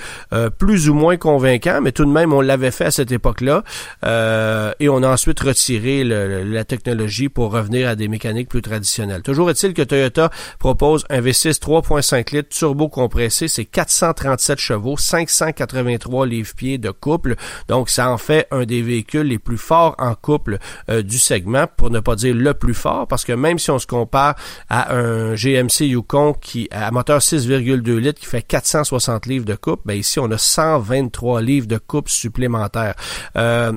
[0.59, 3.65] plus ou moins convaincants, mais tout de même on l'avait fait à cette époque-là.
[4.05, 9.23] Euh, et on a ensuite retiré la technologie pour revenir à des mécaniques plus traditionnelles.
[9.23, 16.27] Toujours est-il que Toyota propose un V6 3.5 litres turbo compressé, c'est 437 chevaux, 583
[16.27, 17.37] livres-pieds de couple,
[17.69, 20.59] donc ça en fait un des véhicules les plus forts en couple
[20.91, 23.79] euh, du segment, pour ne pas dire le plus fort, parce que même si on
[23.79, 24.37] se compare
[24.69, 29.83] à un GMC Yukon qui à moteur 6,2 litres qui fait 460 livres de couple,
[29.87, 32.95] ben ici on a 123 livres de couple supplémentaires.
[33.37, 33.73] Euh,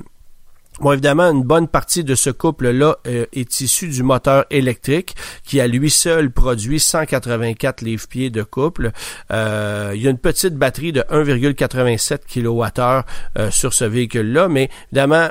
[0.81, 5.13] Bon, évidemment, une bonne partie de ce couple-là euh, est issu du moteur électrique
[5.43, 8.91] qui à lui seul produit 184 livres-pieds de couple.
[9.29, 13.03] Euh, il y a une petite batterie de 1,87 kWh
[13.37, 15.27] euh, sur ce véhicule-là, mais évidemment,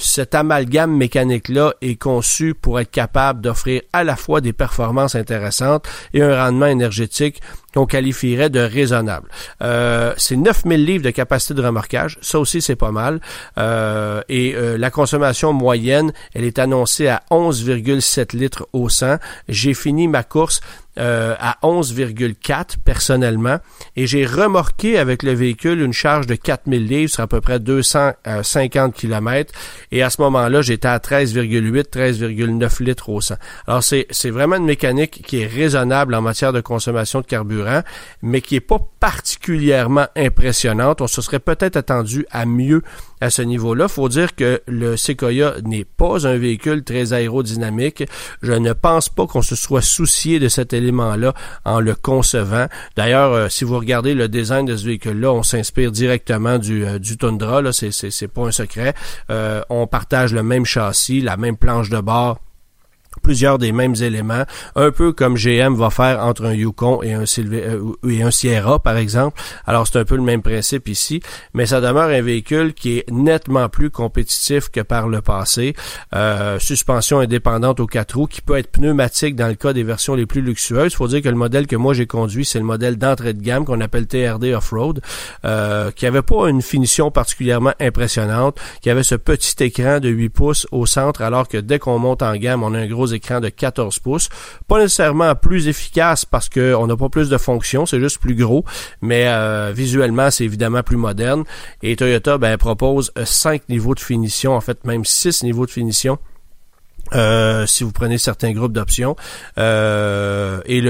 [0.00, 5.86] cet amalgame mécanique-là est conçu pour être capable d'offrir à la fois des performances intéressantes
[6.12, 7.40] et un rendement énergétique
[7.74, 9.28] qu'on qualifierait de raisonnable.
[9.62, 13.20] Euh, c'est 9000 livres de capacité de remorquage, ça aussi c'est pas mal.
[13.58, 19.16] Euh, et euh, la consommation moyenne, elle est annoncée à 11,7 litres au 100.
[19.48, 20.60] J'ai fini ma course
[20.98, 23.58] euh, à 11,4 personnellement
[23.96, 27.58] et j'ai remorqué avec le véhicule une charge de 4000 livres sur à peu près
[27.58, 29.52] 250 km
[29.90, 33.34] et à ce moment-là j'étais à 13,8 13,9 litres au 100.
[33.66, 37.82] Alors c'est c'est vraiment une mécanique qui est raisonnable en matière de consommation de carburant
[38.22, 41.02] mais qui est pas particulièrement impressionnante.
[41.02, 42.80] On se serait peut-être attendu à mieux
[43.20, 43.86] à ce niveau-là.
[43.86, 48.04] Faut dire que le Sequoia n'est pas un véhicule très aérodynamique.
[48.40, 51.34] Je ne pense pas qu'on se soit soucié de cet élément-là
[51.66, 52.66] en le concevant.
[52.96, 56.98] D'ailleurs, euh, si vous regardez le design de ce véhicule-là, on s'inspire directement du, euh,
[56.98, 57.60] du Tundra.
[57.72, 58.94] C'est, pas un secret.
[59.28, 62.40] Euh, on partage le même châssis, la même planche de bord
[63.24, 64.44] plusieurs des mêmes éléments,
[64.76, 68.78] un peu comme GM va faire entre un Yukon et un, euh, et un Sierra,
[68.78, 69.40] par exemple.
[69.66, 71.20] Alors, c'est un peu le même principe ici,
[71.54, 75.74] mais ça demeure un véhicule qui est nettement plus compétitif que par le passé.
[76.14, 80.14] Euh, suspension indépendante aux quatre roues, qui peut être pneumatique dans le cas des versions
[80.14, 80.94] les plus luxueuses.
[80.94, 83.64] Faut dire que le modèle que moi j'ai conduit, c'est le modèle d'entrée de gamme
[83.64, 85.00] qu'on appelle TRD Off-Road,
[85.46, 90.28] euh, qui avait pas une finition particulièrement impressionnante, qui avait ce petit écran de 8
[90.28, 93.40] pouces au centre, alors que dès qu'on monte en gamme, on a un gros écran
[93.40, 94.28] de 14 pouces.
[94.68, 98.64] Pas nécessairement plus efficace parce qu'on n'a pas plus de fonctions, c'est juste plus gros,
[99.00, 101.44] mais euh, visuellement, c'est évidemment plus moderne.
[101.82, 105.70] Et Toyota ben, propose 5 euh, niveaux de finition, en fait même 6 niveaux de
[105.70, 106.18] finition
[107.12, 109.16] euh, si vous prenez certains groupes d'options.
[109.58, 110.82] Euh, et,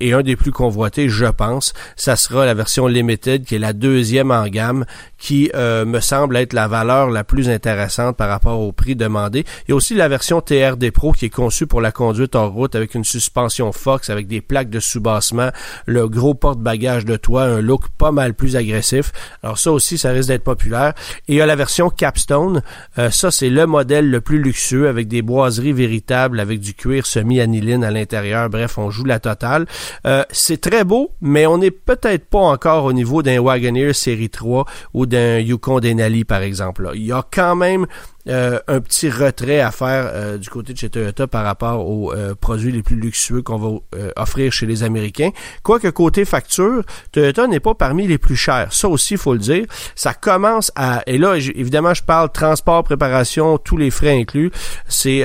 [0.00, 3.72] et, un des plus convoités, je pense, ça sera la version Limited, qui est la
[3.72, 4.84] deuxième en gamme,
[5.18, 9.44] qui euh, me semble être la valeur la plus intéressante par rapport au prix demandé.
[9.66, 12.50] Il y a aussi la version TRD Pro qui est conçue pour la conduite en
[12.50, 15.50] route avec une suspension Fox, avec des plaques de soubassement,
[15.86, 19.12] le gros porte-bagages de toit, un look pas mal plus agressif.
[19.42, 20.92] Alors ça aussi, ça risque d'être populaire.
[21.28, 22.62] Et il y a la version Capstone.
[23.10, 27.84] ça, c'est le modèle le plus luxueux avec des bois véritable avec du cuir semi-aniline
[27.84, 28.48] à l'intérieur.
[28.50, 29.66] Bref, on joue la totale.
[30.06, 34.30] Euh, c'est très beau, mais on n'est peut-être pas encore au niveau d'un Wagoneer série
[34.30, 36.90] 3 ou d'un Yukon Denali, par exemple.
[36.94, 37.86] Il y a quand même
[38.28, 42.12] euh, un petit retrait à faire euh, du côté de chez Toyota par rapport aux
[42.12, 43.78] euh, produits les plus luxueux qu'on va
[44.16, 45.30] offrir chez les Américains.
[45.62, 46.82] Quoique côté facture,
[47.12, 48.72] Toyota n'est pas parmi les plus chers.
[48.72, 49.64] Ça aussi, faut le dire.
[49.94, 51.02] Ça commence à...
[51.06, 54.50] Et là, évidemment, je parle transport, préparation, tous les frais inclus.
[54.88, 55.24] C'est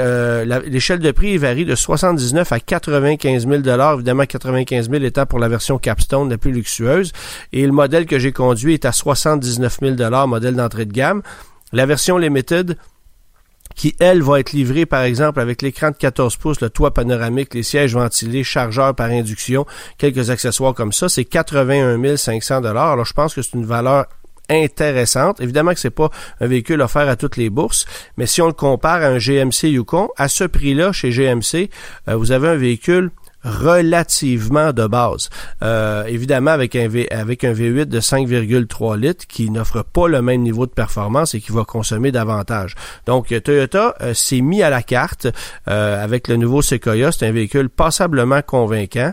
[0.65, 3.61] L'échelle de prix varie de 79 à 95 000
[3.93, 7.11] Évidemment, 95 000 étant pour la version Capstone la plus luxueuse.
[7.53, 11.21] Et le modèle que j'ai conduit est à 79 000 modèle d'entrée de gamme.
[11.71, 12.77] La version Limited,
[13.75, 17.53] qui, elle, va être livrée, par exemple, avec l'écran de 14 pouces, le toit panoramique,
[17.53, 19.65] les sièges ventilés, chargeur par induction,
[19.97, 24.07] quelques accessoires comme ça, c'est 81 500 Alors, je pense que c'est une valeur
[24.49, 25.39] intéressante.
[25.41, 26.09] Évidemment que c'est pas
[26.41, 27.85] un véhicule offert à toutes les bourses,
[28.17, 31.69] mais si on le compare à un GMC Yukon, à ce prix-là, chez GMC,
[32.07, 33.11] euh, vous avez un véhicule
[33.43, 35.29] relativement de base.
[35.61, 40.21] Euh, évidemment, avec un, v, avec un V8 de 5,3 litres qui n'offre pas le
[40.21, 42.75] même niveau de performance et qui va consommer davantage.
[43.05, 45.27] Donc, Toyota euh, s'est mis à la carte
[45.67, 47.11] euh, avec le nouveau Sequoia.
[47.11, 49.11] C'est un véhicule passablement convaincant.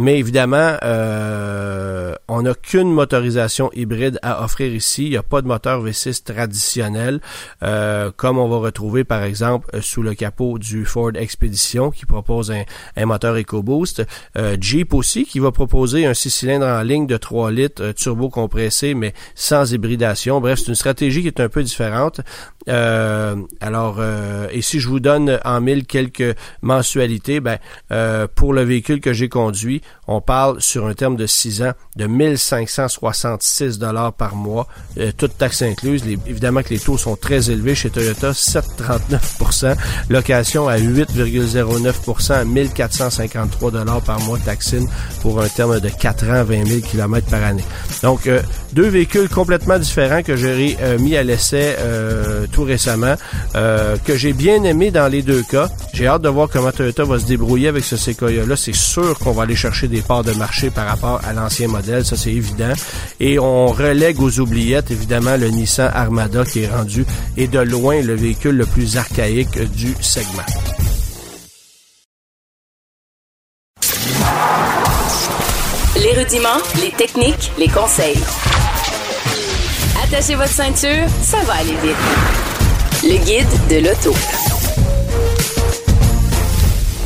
[0.00, 5.06] Mais évidemment, euh, on n'a qu'une motorisation hybride à offrir ici.
[5.06, 7.20] Il n'y a pas de moteur V6 traditionnel,
[7.64, 12.52] euh, comme on va retrouver par exemple sous le capot du Ford Expedition qui propose
[12.96, 14.06] un, moteur EcoBoost.
[14.36, 18.28] Euh, Jeep aussi qui va proposer un 6 cylindres en ligne de 3 litres turbo
[18.28, 20.40] compressé mais sans hybridation.
[20.40, 22.20] Bref, c'est une stratégie qui est un peu différente.
[22.68, 27.58] Euh, alors, euh, et si je vous donne en mille quelques mensualités, ben,
[27.90, 31.72] euh, pour le véhicule que j'ai conduit, on parle sur un terme de 6 ans
[31.96, 34.66] de 1566 dollars par mois,
[35.16, 36.04] toutes taxes incluses.
[36.26, 39.76] évidemment que les taux sont très élevés chez Toyota, 7,39%
[40.08, 44.88] location à 8,09% 1453 dollars par mois taxine
[45.20, 47.64] pour un terme de 4 ans, 20 000 km par année.
[48.02, 48.30] Donc,
[48.72, 51.76] deux véhicules complètement différents que j'ai mis à l'essai
[52.68, 53.14] récemment,
[53.54, 55.68] euh, que j'ai bien aimé dans les deux cas.
[55.92, 58.56] J'ai hâte de voir comment Toyota va se débrouiller avec ce Sequoia-là.
[58.56, 62.04] C'est sûr qu'on va aller chercher des parts de marché par rapport à l'ancien modèle,
[62.04, 62.72] ça c'est évident.
[63.20, 67.04] Et on relègue aux oubliettes, évidemment, le Nissan Armada qui est rendu
[67.36, 70.42] et de loin le véhicule le plus archaïque du segment.
[75.96, 78.18] Les rudiments, les techniques, les conseils.
[80.04, 81.96] Attachez votre ceinture, ça va aller vite.
[83.02, 84.47] Le guide de l'auto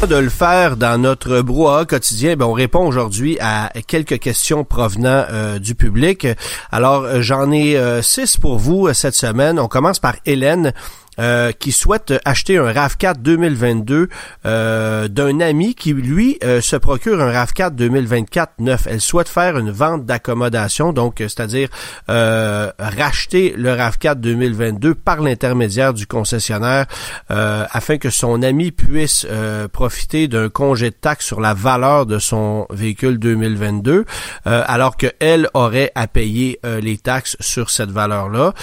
[0.07, 5.25] de le faire dans notre brouhaha quotidien, ben on répond aujourd'hui à quelques questions provenant
[5.31, 6.27] euh, du public.
[6.73, 9.61] Alors, euh, j'en ai euh, six pour vous cette semaine.
[9.61, 10.73] On commence par Hélène
[11.21, 14.09] euh, qui souhaite acheter un RAV4 2022
[14.47, 18.87] euh, d'un ami qui, lui, euh, se procure un RAV4 2024 neuf.
[18.89, 21.69] Elle souhaite faire une vente d'accommodation, donc c'est-à-dire
[22.09, 26.87] racheter le RAV4 2022 par l'intermédiaire du concessionnaire
[27.29, 29.27] afin que son ami puisse
[29.73, 34.05] profiter d'un congé de taxe sur la valeur de son véhicule 2022,
[34.45, 38.55] alors qu'elle aurait à payer les taxes sur cette valeur-là.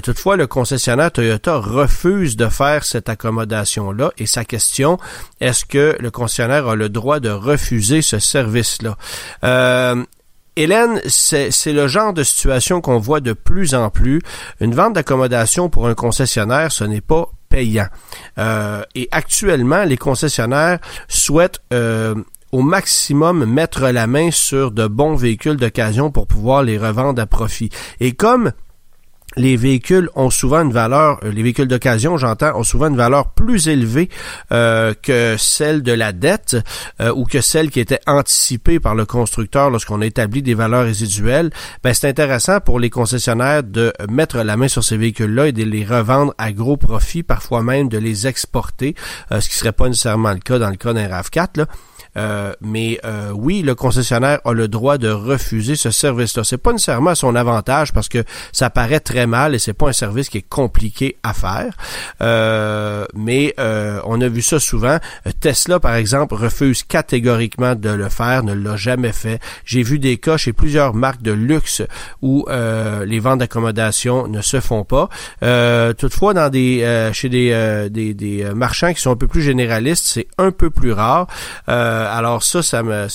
[0.00, 4.12] toutefois, le concessionnaire Toyota refuse de faire cette accommodation-là.
[4.18, 4.98] Et sa question,
[5.40, 8.96] est-ce que le concessionnaire a le droit de refuser ce service-là?
[9.44, 10.04] Euh,
[10.56, 14.20] Hélène, c'est le genre de situation qu'on voit de plus en plus.
[14.60, 17.86] Une vente d'accommodation pour un concessionnaire, ce n'est pas payant.
[18.94, 21.60] et actuellement, les concessionnaires souhaitent
[22.52, 27.26] au maximum mettre la main sur de bons véhicules d'occasion pour pouvoir les revendre à
[27.26, 27.70] profit.
[28.00, 28.52] Et comme
[29.36, 33.32] les véhicules ont souvent une valeur, euh, les véhicules d'occasion, j'entends, ont souvent une valeur
[33.32, 34.08] plus élevée
[34.52, 36.56] euh, que celle de la dette
[37.00, 40.84] euh, ou que celle qui était anticipée par le constructeur lorsqu'on a établi des valeurs
[40.84, 41.50] résiduelles.
[41.82, 45.62] Ben, c'est intéressant pour les concessionnaires de mettre la main sur ces véhicules-là et de
[45.62, 48.94] les revendre à gros profit, parfois même de les exporter,
[49.30, 51.58] ce qui serait pas nécessairement le cas dans le cas d'un RAV4.
[51.58, 51.66] Là.
[52.16, 53.00] Euh, mais
[53.34, 56.44] oui, le concessionnaire a le droit de refuser ce service-là.
[56.44, 59.88] C'est pas nécessairement à son avantage parce que ça paraît très mal et c'est pas
[59.88, 61.74] un service qui est compliqué à faire.
[62.20, 64.98] Euh, mais on a vu ça souvent.
[65.40, 69.40] Tesla, par exemple, refuse catégoriquement de le faire, ne l'a jamais fait.
[69.64, 71.82] J'ai vu des cas chez plusieurs marques de luxe
[72.22, 75.08] où les ventes d'accommodation ne se font pas.
[75.94, 80.28] toutefois, dans des chez des, des, des, marchands qui sont un peu plus généralistes, c'est
[80.38, 81.26] un peu plus rare.
[81.68, 83.06] Euh, alors ça, ça me,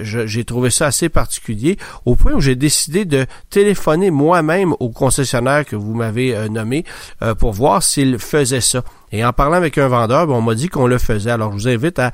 [0.00, 5.39] j'ai trouvé ça assez particulier au point où j'ai décidé de téléphoner moi-même au concessionnaire
[5.66, 6.84] que vous m'avez euh, nommé
[7.22, 8.82] euh, pour voir s'il faisait ça.
[9.12, 11.30] Et en parlant avec un vendeur, ben, on m'a dit qu'on le faisait.
[11.30, 12.12] Alors, je vous invite à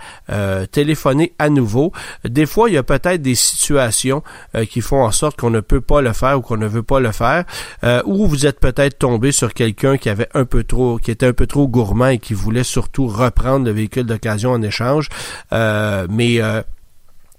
[0.72, 1.93] téléphoner à nouveau.
[2.24, 4.22] Des fois, il y a peut-être des situations
[4.70, 6.99] qui font en sorte qu'on ne peut pas le faire ou qu'on ne veut pas
[6.99, 7.45] le faire,
[8.07, 11.35] ou vous êtes peut-être tombé sur quelqu'un qui avait un peu trop, qui était un
[11.35, 15.11] peu trop gourmand et qui voulait surtout reprendre le véhicule d'occasion en échange
[15.53, 16.62] mais euh,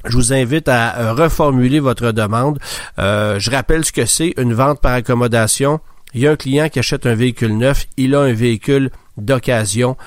[0.05, 2.59] je vous invite à euh, reformuler votre demande.
[2.99, 5.79] Euh, je rappelle ce que c'est une vente par accommodation.
[6.17, 9.97] Il y a un client qui achète un véhicule neuf, il a un véhicule d'occasion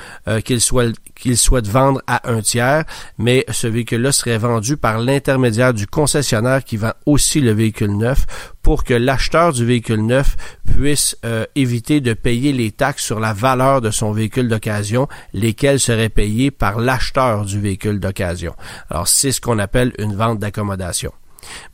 [0.45, 2.85] qu'il soit qu'il souhaite vendre à un tiers,
[3.17, 8.27] mais ce véhicule-là serait vendu par l'intermédiaire du concessionnaire qui vend aussi le véhicule neuf
[8.61, 10.37] pour que l'acheteur du véhicule neuf
[10.67, 15.79] puisse euh, éviter de payer les taxes sur la valeur de son véhicule d'occasion, lesquelles
[15.79, 18.57] seraient payées par l'acheteur du véhicule d'occasion.
[18.89, 21.13] Alors c'est ce qu'on appelle une vente d'accommodation.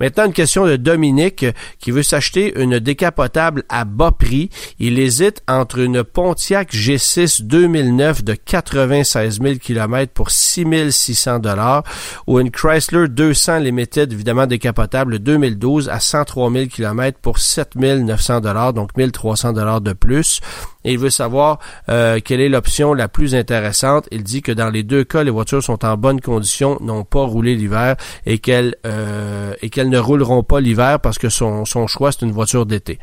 [0.00, 1.46] Maintenant, une question de Dominique
[1.78, 4.50] qui veut s'acheter une décapotable à bas prix.
[4.78, 11.82] Il hésite entre une Pontiac G6 2009 de 96 000 km pour 6 600 dollars
[12.26, 18.40] ou une Chrysler 200 Limited, évidemment décapotable 2012 à 103 000 km pour 7 900
[18.40, 20.40] dollars, donc 1300 dollars de plus
[20.86, 21.58] et il veut savoir
[21.88, 24.06] euh, quelle est l'option la plus intéressante.
[24.12, 27.24] Il dit que dans les deux cas, les voitures sont en bonne condition, n'ont pas
[27.24, 31.86] roulé l'hiver et qu'elles euh, et qu'elles ne rouleront pas l'hiver parce que son, son
[31.86, 32.98] choix, c'est une voiture d'été.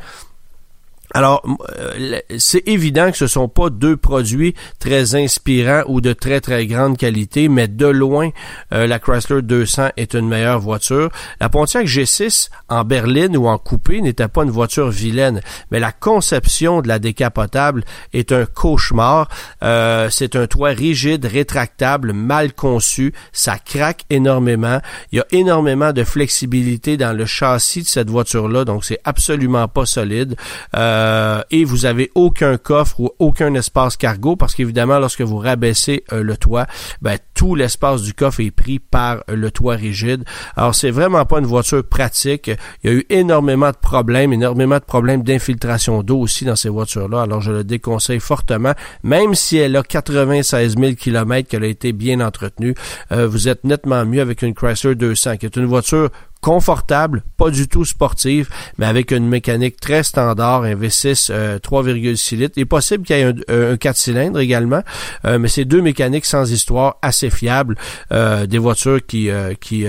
[1.13, 1.43] Alors,
[1.77, 6.65] euh, c'est évident que ce sont pas deux produits très inspirants ou de très très
[6.65, 8.29] grande qualité, mais de loin,
[8.73, 11.11] euh, la Chrysler 200 est une meilleure voiture.
[11.39, 15.91] La Pontiac G6 en berline ou en coupé n'était pas une voiture vilaine, mais la
[15.91, 17.83] conception de la décapotable
[18.13, 19.29] est un cauchemar.
[19.61, 24.81] Euh, c'est un toit rigide, rétractable, mal conçu, ça craque énormément.
[25.11, 29.67] Il y a énormément de flexibilité dans le châssis de cette voiture-là, donc c'est absolument
[29.67, 30.35] pas solide.
[30.75, 31.02] Euh,
[31.51, 36.23] et vous avez aucun coffre ou aucun espace cargo parce qu'évidemment lorsque vous rabaissez euh,
[36.23, 36.65] le toit,
[37.01, 40.23] ben, tout l'espace du coffre est pris par euh, le toit rigide.
[40.55, 42.51] Alors c'est vraiment pas une voiture pratique.
[42.83, 46.69] Il y a eu énormément de problèmes, énormément de problèmes d'infiltration d'eau aussi dans ces
[46.69, 47.23] voitures-là.
[47.23, 48.73] Alors je le déconseille fortement,
[49.03, 52.75] même si elle a 96 000 km qu'elle a été bien entretenue.
[53.11, 56.09] vous êtes nettement mieux avec une Chrysler 200 qui est une voiture
[56.43, 62.53] confortable, pas du tout sportive, mais avec une mécanique très standard, un V6 3,6 litres.
[62.57, 64.83] Il est possible qu'il y ait un, 4 cylindres également,
[65.25, 67.75] euh, mais c'est deux mécaniques sans histoire assez fiables,
[68.11, 69.85] euh, des voitures qui euh, qui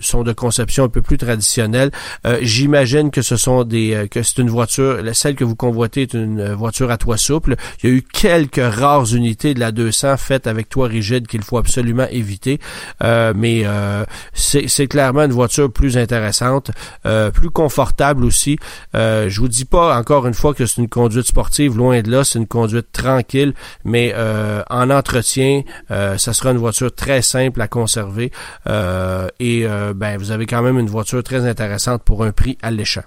[0.00, 1.90] sont de conception un peu plus traditionnelle.
[2.40, 6.52] J'imagine que ce sont des que c'est une voiture, celle que vous convoitez est une
[6.52, 7.56] voiture à toit souple.
[7.82, 11.42] Il y a eu quelques rares unités de la 200 faites avec toit rigide qu'il
[11.42, 12.60] faut absolument éviter,
[13.02, 13.64] mais
[14.34, 16.70] c'est clairement une voiture plus intéressante,
[17.06, 18.58] euh, plus confortable aussi.
[18.94, 22.10] Euh, je vous dis pas encore une fois que c'est une conduite sportive, loin de
[22.10, 27.22] là, c'est une conduite tranquille, mais euh, en entretien, euh, ça sera une voiture très
[27.22, 28.32] simple à conserver
[29.38, 33.02] et ben vous avez quand même une voiture très intéressante pour un prix alléchant.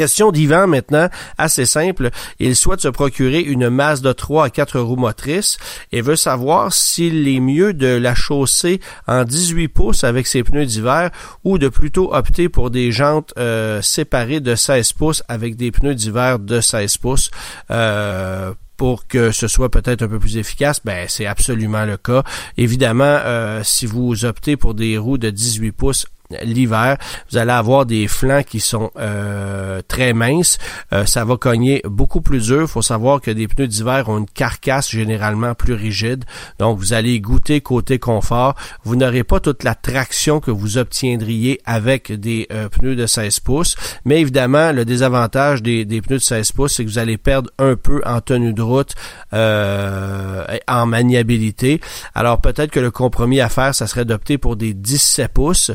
[0.00, 2.08] Question d'Ivan maintenant, assez simple.
[2.38, 5.58] Il souhaite se procurer une masse de 3 à 4 roues motrices
[5.92, 10.64] et veut savoir s'il est mieux de la chausser en 18 pouces avec ses pneus
[10.64, 11.10] d'hiver
[11.44, 15.94] ou de plutôt opter pour des jantes euh, séparées de 16 pouces avec des pneus
[15.94, 17.30] d'hiver de 16 pouces.
[17.70, 22.22] Euh, pour que ce soit peut-être un peu plus efficace, ben c'est absolument le cas.
[22.56, 26.06] Évidemment, euh, si vous optez pour des roues de 18 pouces,
[26.42, 26.96] l'hiver.
[27.30, 30.58] Vous allez avoir des flancs qui sont euh, très minces.
[30.92, 32.62] Euh, ça va cogner beaucoup plus dur.
[32.62, 36.24] Il faut savoir que des pneus d'hiver ont une carcasse généralement plus rigide.
[36.58, 38.54] Donc, vous allez goûter côté confort.
[38.84, 43.40] Vous n'aurez pas toute la traction que vous obtiendriez avec des euh, pneus de 16
[43.40, 43.76] pouces.
[44.04, 47.76] Mais évidemment, le désavantage des, pneus de 16 pouces, c'est que vous allez perdre un
[47.76, 48.94] peu en tenue de route,
[49.32, 51.80] en maniabilité.
[52.14, 55.70] Alors, peut-être que le compromis à faire, ça serait d'opter pour des 17 pouces.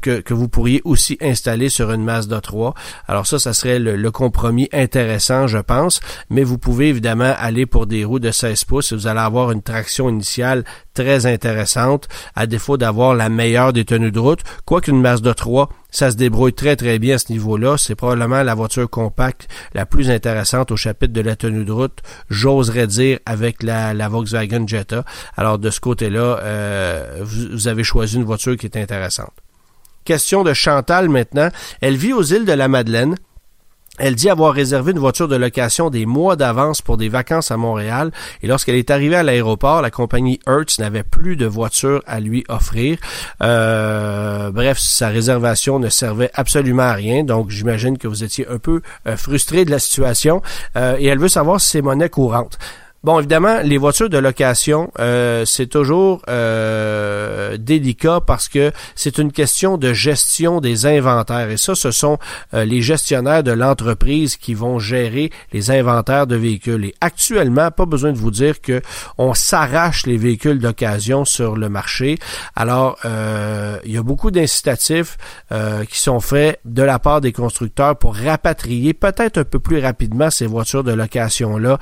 [0.00, 2.74] Que, que, vous pourriez aussi installer sur une Mazda 3.
[3.08, 6.00] Alors ça, ça serait le, compromis intéressant, je pense,
[6.30, 8.92] mais vous pouvez évidemment aller pour des roues de 16 pouces.
[8.92, 14.12] Vous allez avoir une traction initiale très intéressante, à défaut d'avoir la meilleure des tenues
[14.12, 14.40] de route.
[14.64, 17.76] Quoiqu'une Mazda 3, ça se débrouille très très bien à ce niveau-là.
[17.78, 22.00] C'est probablement la voiture compacte la plus intéressante au chapitre de la tenue de route,
[22.28, 25.04] j'oserais dire, avec la, la, Volkswagen Jetta.
[25.36, 29.32] Alors de ce côté-là, euh, vous avez choisi une voiture qui est intéressante.
[30.04, 31.48] Question de Chantal maintenant.
[31.80, 33.14] Elle vit aux îles de la Madeleine.
[33.98, 37.56] Elle dit avoir réservé une voiture de location des mois d'avance pour des vacances à
[37.56, 38.10] Montréal
[38.42, 42.44] et lorsqu'elle est arrivée à l'aéroport, la compagnie Hertz n'avait plus de voiture à lui
[42.48, 42.98] offrir.
[43.42, 48.58] Euh, bref, sa réservation ne servait absolument à rien, donc j'imagine que vous étiez un
[48.58, 50.42] peu euh, frustré de la situation
[50.76, 52.58] euh, et elle veut savoir si c'est monnaie courante.
[53.04, 59.30] Bon, évidemment, les voitures de location, euh, c'est toujours euh, délicat parce que c'est une
[59.30, 61.50] question de gestion des inventaires.
[61.50, 62.18] Et ça, ce sont
[62.54, 66.82] euh, les gestionnaires de l'entreprise qui vont gérer les inventaires de véhicules.
[66.82, 68.80] Et actuellement, pas besoin de vous dire que
[69.18, 72.16] on s'arrache les véhicules d'occasion sur le marché.
[72.56, 72.96] Alors,
[73.84, 75.18] il y a beaucoup d'incitatifs
[75.90, 80.30] qui sont faits de la part des constructeurs pour rapatrier peut-être un peu plus rapidement
[80.30, 81.78] ces voitures de location-là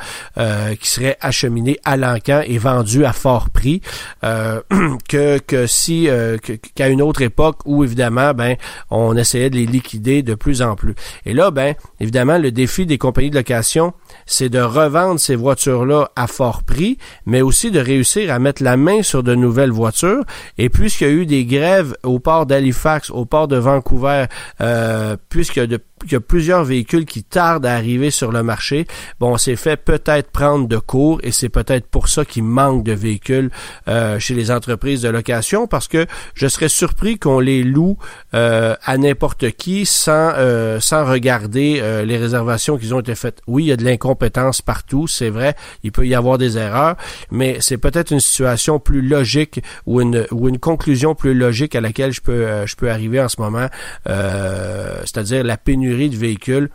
[0.80, 3.80] qui seraient acheminé à l'encan et vendu à fort prix
[4.24, 4.60] euh,
[5.08, 6.38] que, que si euh,
[6.74, 8.56] qu'à une autre époque où évidemment ben
[8.90, 10.94] on essayait de les liquider de plus en plus.
[11.26, 13.92] Et là ben évidemment le défi des compagnies de location
[14.26, 18.76] c'est de revendre ces voitures-là à fort prix, mais aussi de réussir à mettre la
[18.76, 20.24] main sur de nouvelles voitures.
[20.58, 24.26] Et puisqu'il y a eu des grèves au port d'Halifax, au port de Vancouver,
[24.60, 25.78] euh, puisqu'il
[26.10, 28.86] y a plusieurs véhicules qui tardent à arriver sur le marché.
[29.20, 32.84] Bon, on s'est fait peut-être prendre de court et c'est peut-être pour ça qu'il manque
[32.84, 33.50] de véhicules
[33.88, 37.96] euh, chez les entreprises de location parce que je serais surpris qu'on les loue
[38.34, 43.40] euh, à n'importe qui sans euh, sans regarder les réservations qui ont été faites.
[43.46, 46.96] Oui, il y a de l'incompétence partout, c'est vrai, il peut y avoir des erreurs,
[47.30, 51.80] mais c'est peut-être une situation plus logique ou une ou une conclusion plus logique à
[51.80, 53.68] laquelle je peux je peux arriver en ce moment,
[54.06, 56.68] c'est-à-dire la pénurie de véhicules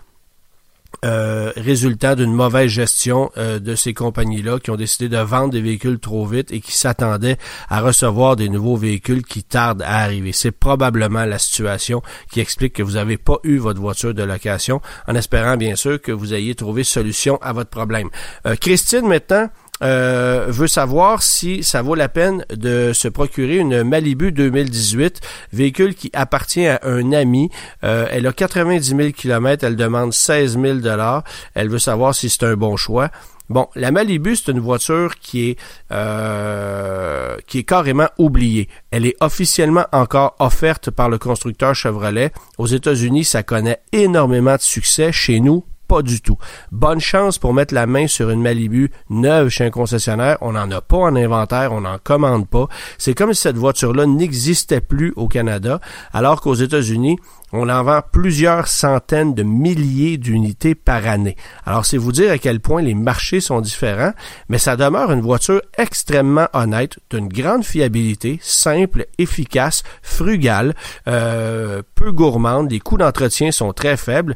[1.05, 5.61] euh, résultat d'une mauvaise gestion euh, de ces compagnies-là qui ont décidé de vendre des
[5.61, 7.37] véhicules trop vite et qui s'attendaient
[7.69, 10.31] à recevoir des nouveaux véhicules qui tardent à arriver.
[10.31, 14.81] C'est probablement la situation qui explique que vous n'avez pas eu votre voiture de location,
[15.07, 18.09] en espérant bien sûr que vous ayez trouvé solution à votre problème.
[18.45, 19.49] Euh, Christine, maintenant,
[19.83, 25.21] euh, veut savoir si ça vaut la peine de se procurer une Malibu 2018,
[25.53, 27.49] véhicule qui appartient à un ami.
[27.83, 31.23] Euh, elle a 90 000 km, elle demande 16 000 dollars.
[31.53, 33.09] Elle veut savoir si c'est un bon choix.
[33.49, 35.59] Bon, la Malibu, c'est une voiture qui est
[35.91, 38.67] euh, qui est carrément oubliée.
[38.91, 42.31] Elle est officiellement encore offerte par le constructeur Chevrolet.
[42.57, 45.13] Aux États-Unis, ça connaît énormément de succès.
[45.13, 46.37] Chez nous, pas du tout.
[46.71, 50.37] Bonne chance pour mettre la main sur une Malibu neuve chez un concessionnaire.
[50.41, 52.67] On n'en a pas en inventaire, on n'en commande pas.
[52.97, 55.79] C'est comme si cette voiture-là n'existait plus au Canada,
[56.13, 57.17] alors qu'aux États-Unis,
[57.53, 61.37] on en vend plusieurs centaines de milliers d'unités par année.
[61.65, 64.11] Alors, c'est vous dire à quel point les marchés sont différents,
[64.49, 70.75] mais ça demeure une voiture extrêmement honnête, d'une grande fiabilité, simple, efficace, frugale,
[71.07, 74.35] euh, peu gourmande, les coûts d'entretien sont très faibles.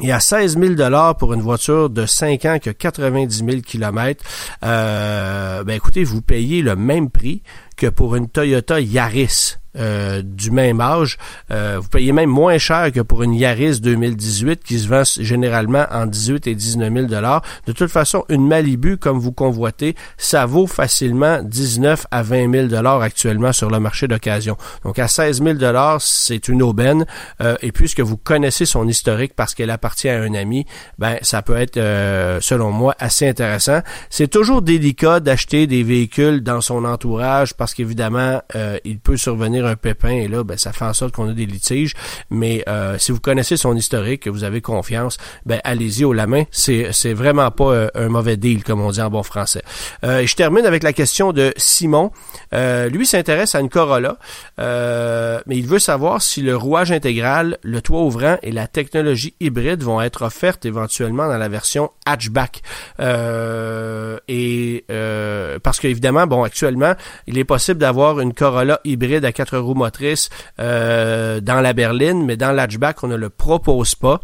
[0.00, 3.60] Et à 16 000 dollars pour une voiture de 5 ans qui a 90 000
[3.62, 4.24] kilomètres,
[4.62, 7.42] euh, ben écoutez, vous payez le même prix
[7.78, 9.56] que pour une Toyota Yaris.
[9.78, 11.18] Euh, du même âge.
[11.52, 15.84] Euh, vous payez même moins cher que pour une Yaris 2018 qui se vend généralement
[15.92, 17.42] en 18 et 19 000 dollars.
[17.66, 22.66] De toute façon, une Malibu comme vous convoitez, ça vaut facilement 19 à 20 000
[22.68, 24.56] dollars actuellement sur le marché d'occasion.
[24.84, 27.04] Donc à 16 000 dollars, c'est une aubaine.
[27.40, 30.64] Euh, et puisque vous connaissez son historique parce qu'elle appartient à un ami,
[30.98, 31.78] ben ça peut être,
[32.40, 33.80] selon moi, assez intéressant.
[34.10, 39.18] C'est toujours délicat d'acheter des véhicules dans son entourage parce parce qu'évidemment, euh, il peut
[39.18, 41.92] survenir un pépin et là, ben, ça fait en sorte qu'on a des litiges.
[42.30, 46.26] Mais euh, si vous connaissez son historique, que vous avez confiance, ben allez-y au la
[46.26, 46.44] main.
[46.50, 49.62] C'est vraiment pas un mauvais deal comme on dit en bon français.
[50.02, 52.10] je termine avec la question de Simon.
[52.52, 54.16] lui s'intéresse à une Corolla,
[54.56, 59.82] mais il veut savoir si le rouage intégral, le toit ouvrant et la technologie hybride
[59.82, 62.62] vont être offertes éventuellement dans la version hatchback.
[64.28, 64.84] et
[65.62, 66.94] parce qu'évidemment, bon, actuellement,
[67.26, 70.30] il est possible d'avoir une Corolla hybride à quatre roues motrices
[70.60, 74.20] euh, dans la berline, mais dans l'hatchback, on ne le propose pas.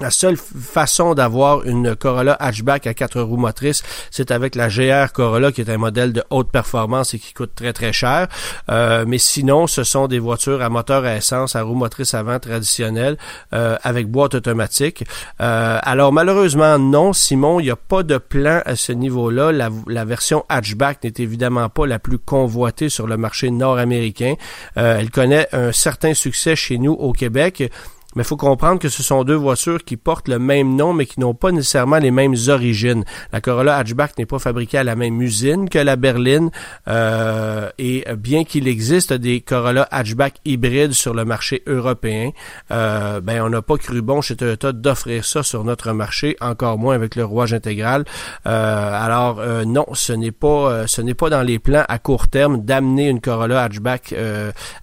[0.00, 5.12] La seule façon d'avoir une Corolla hatchback à quatre roues motrices, c'est avec la GR
[5.12, 8.26] Corolla qui est un modèle de haute performance et qui coûte très très cher.
[8.70, 12.40] Euh, mais sinon, ce sont des voitures à moteur à essence, à roues motrices avant
[12.40, 13.16] traditionnelles,
[13.52, 15.04] euh, avec boîte automatique.
[15.40, 19.52] Euh, alors malheureusement non, Simon, il n'y a pas de plan à ce niveau-là.
[19.52, 24.34] La, la, version hatchback n'est évidemment pas la plus convoitée sur le marché nord-américain.
[24.74, 27.70] elle connaît un certain succès chez nous au Québec.
[28.14, 31.06] Mais il faut comprendre que ce sont deux voitures qui portent le même nom, mais
[31.06, 33.04] qui n'ont pas nécessairement les mêmes origines.
[33.32, 36.50] La Corolla Hatchback n'est pas fabriquée à la même usine que la berline,
[36.88, 42.30] euh, et bien qu'il existe des Corolla Hatchback hybrides sur le marché européen,
[42.70, 46.78] euh, ben on n'a pas cru bon chez Toyota d'offrir ça sur notre marché, encore
[46.78, 48.04] moins avec le rouage intégral.
[48.46, 51.98] Euh, alors euh, non, ce n'est pas, euh, ce n'est pas dans les plans à
[51.98, 54.14] court terme d'amener une Corolla Hatchback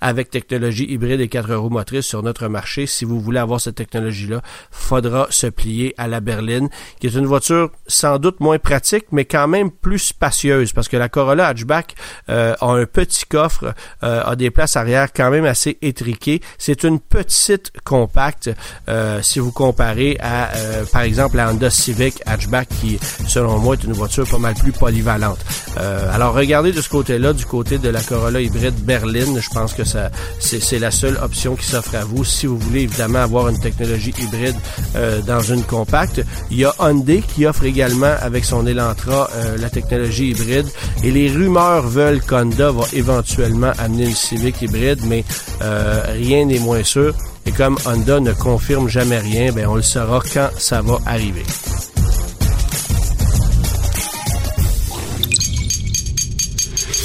[0.02, 2.86] avec technologie hybride et quatre roues motrices sur notre marché.
[2.86, 4.42] Si vous voulez avoir cette technologie-là,
[4.72, 6.70] faudra se plier à la berline,
[7.00, 10.98] qui est une voiture sans doute moins pratique, mais quand même plus spacieuse, parce que
[10.98, 11.96] la Corolla hatchback
[12.30, 16.42] euh, a un petit coffre, euh, a des places arrière quand même assez étriquées.
[16.58, 18.50] C'est une petite compacte,
[18.90, 20.50] euh, si vous comparez à,
[20.92, 24.72] par exemple, la Honda Civic hatchback, qui, selon moi, est une voiture pas mal plus
[24.72, 25.40] polyvalente.
[25.78, 29.84] alors, regardez de ce côté-là, du côté de la Corolla hybride berline, je pense que
[29.84, 32.84] ça, c'est la seule option qui s'offre à vous, si vous voulez
[33.20, 34.56] avoir une technologie hybride
[34.96, 36.22] euh, dans une compacte.
[36.50, 40.68] Il y a Hyundai qui offre également avec son Elantra euh, la technologie hybride
[41.04, 45.24] et les rumeurs veulent qu'Honda va éventuellement amener une Civic hybride, mais
[45.62, 47.14] euh, rien n'est moins sûr.
[47.46, 51.44] Et comme Honda ne confirme jamais rien, ben on le saura quand ça va arriver.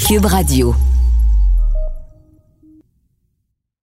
[0.07, 0.75] Cube Radio.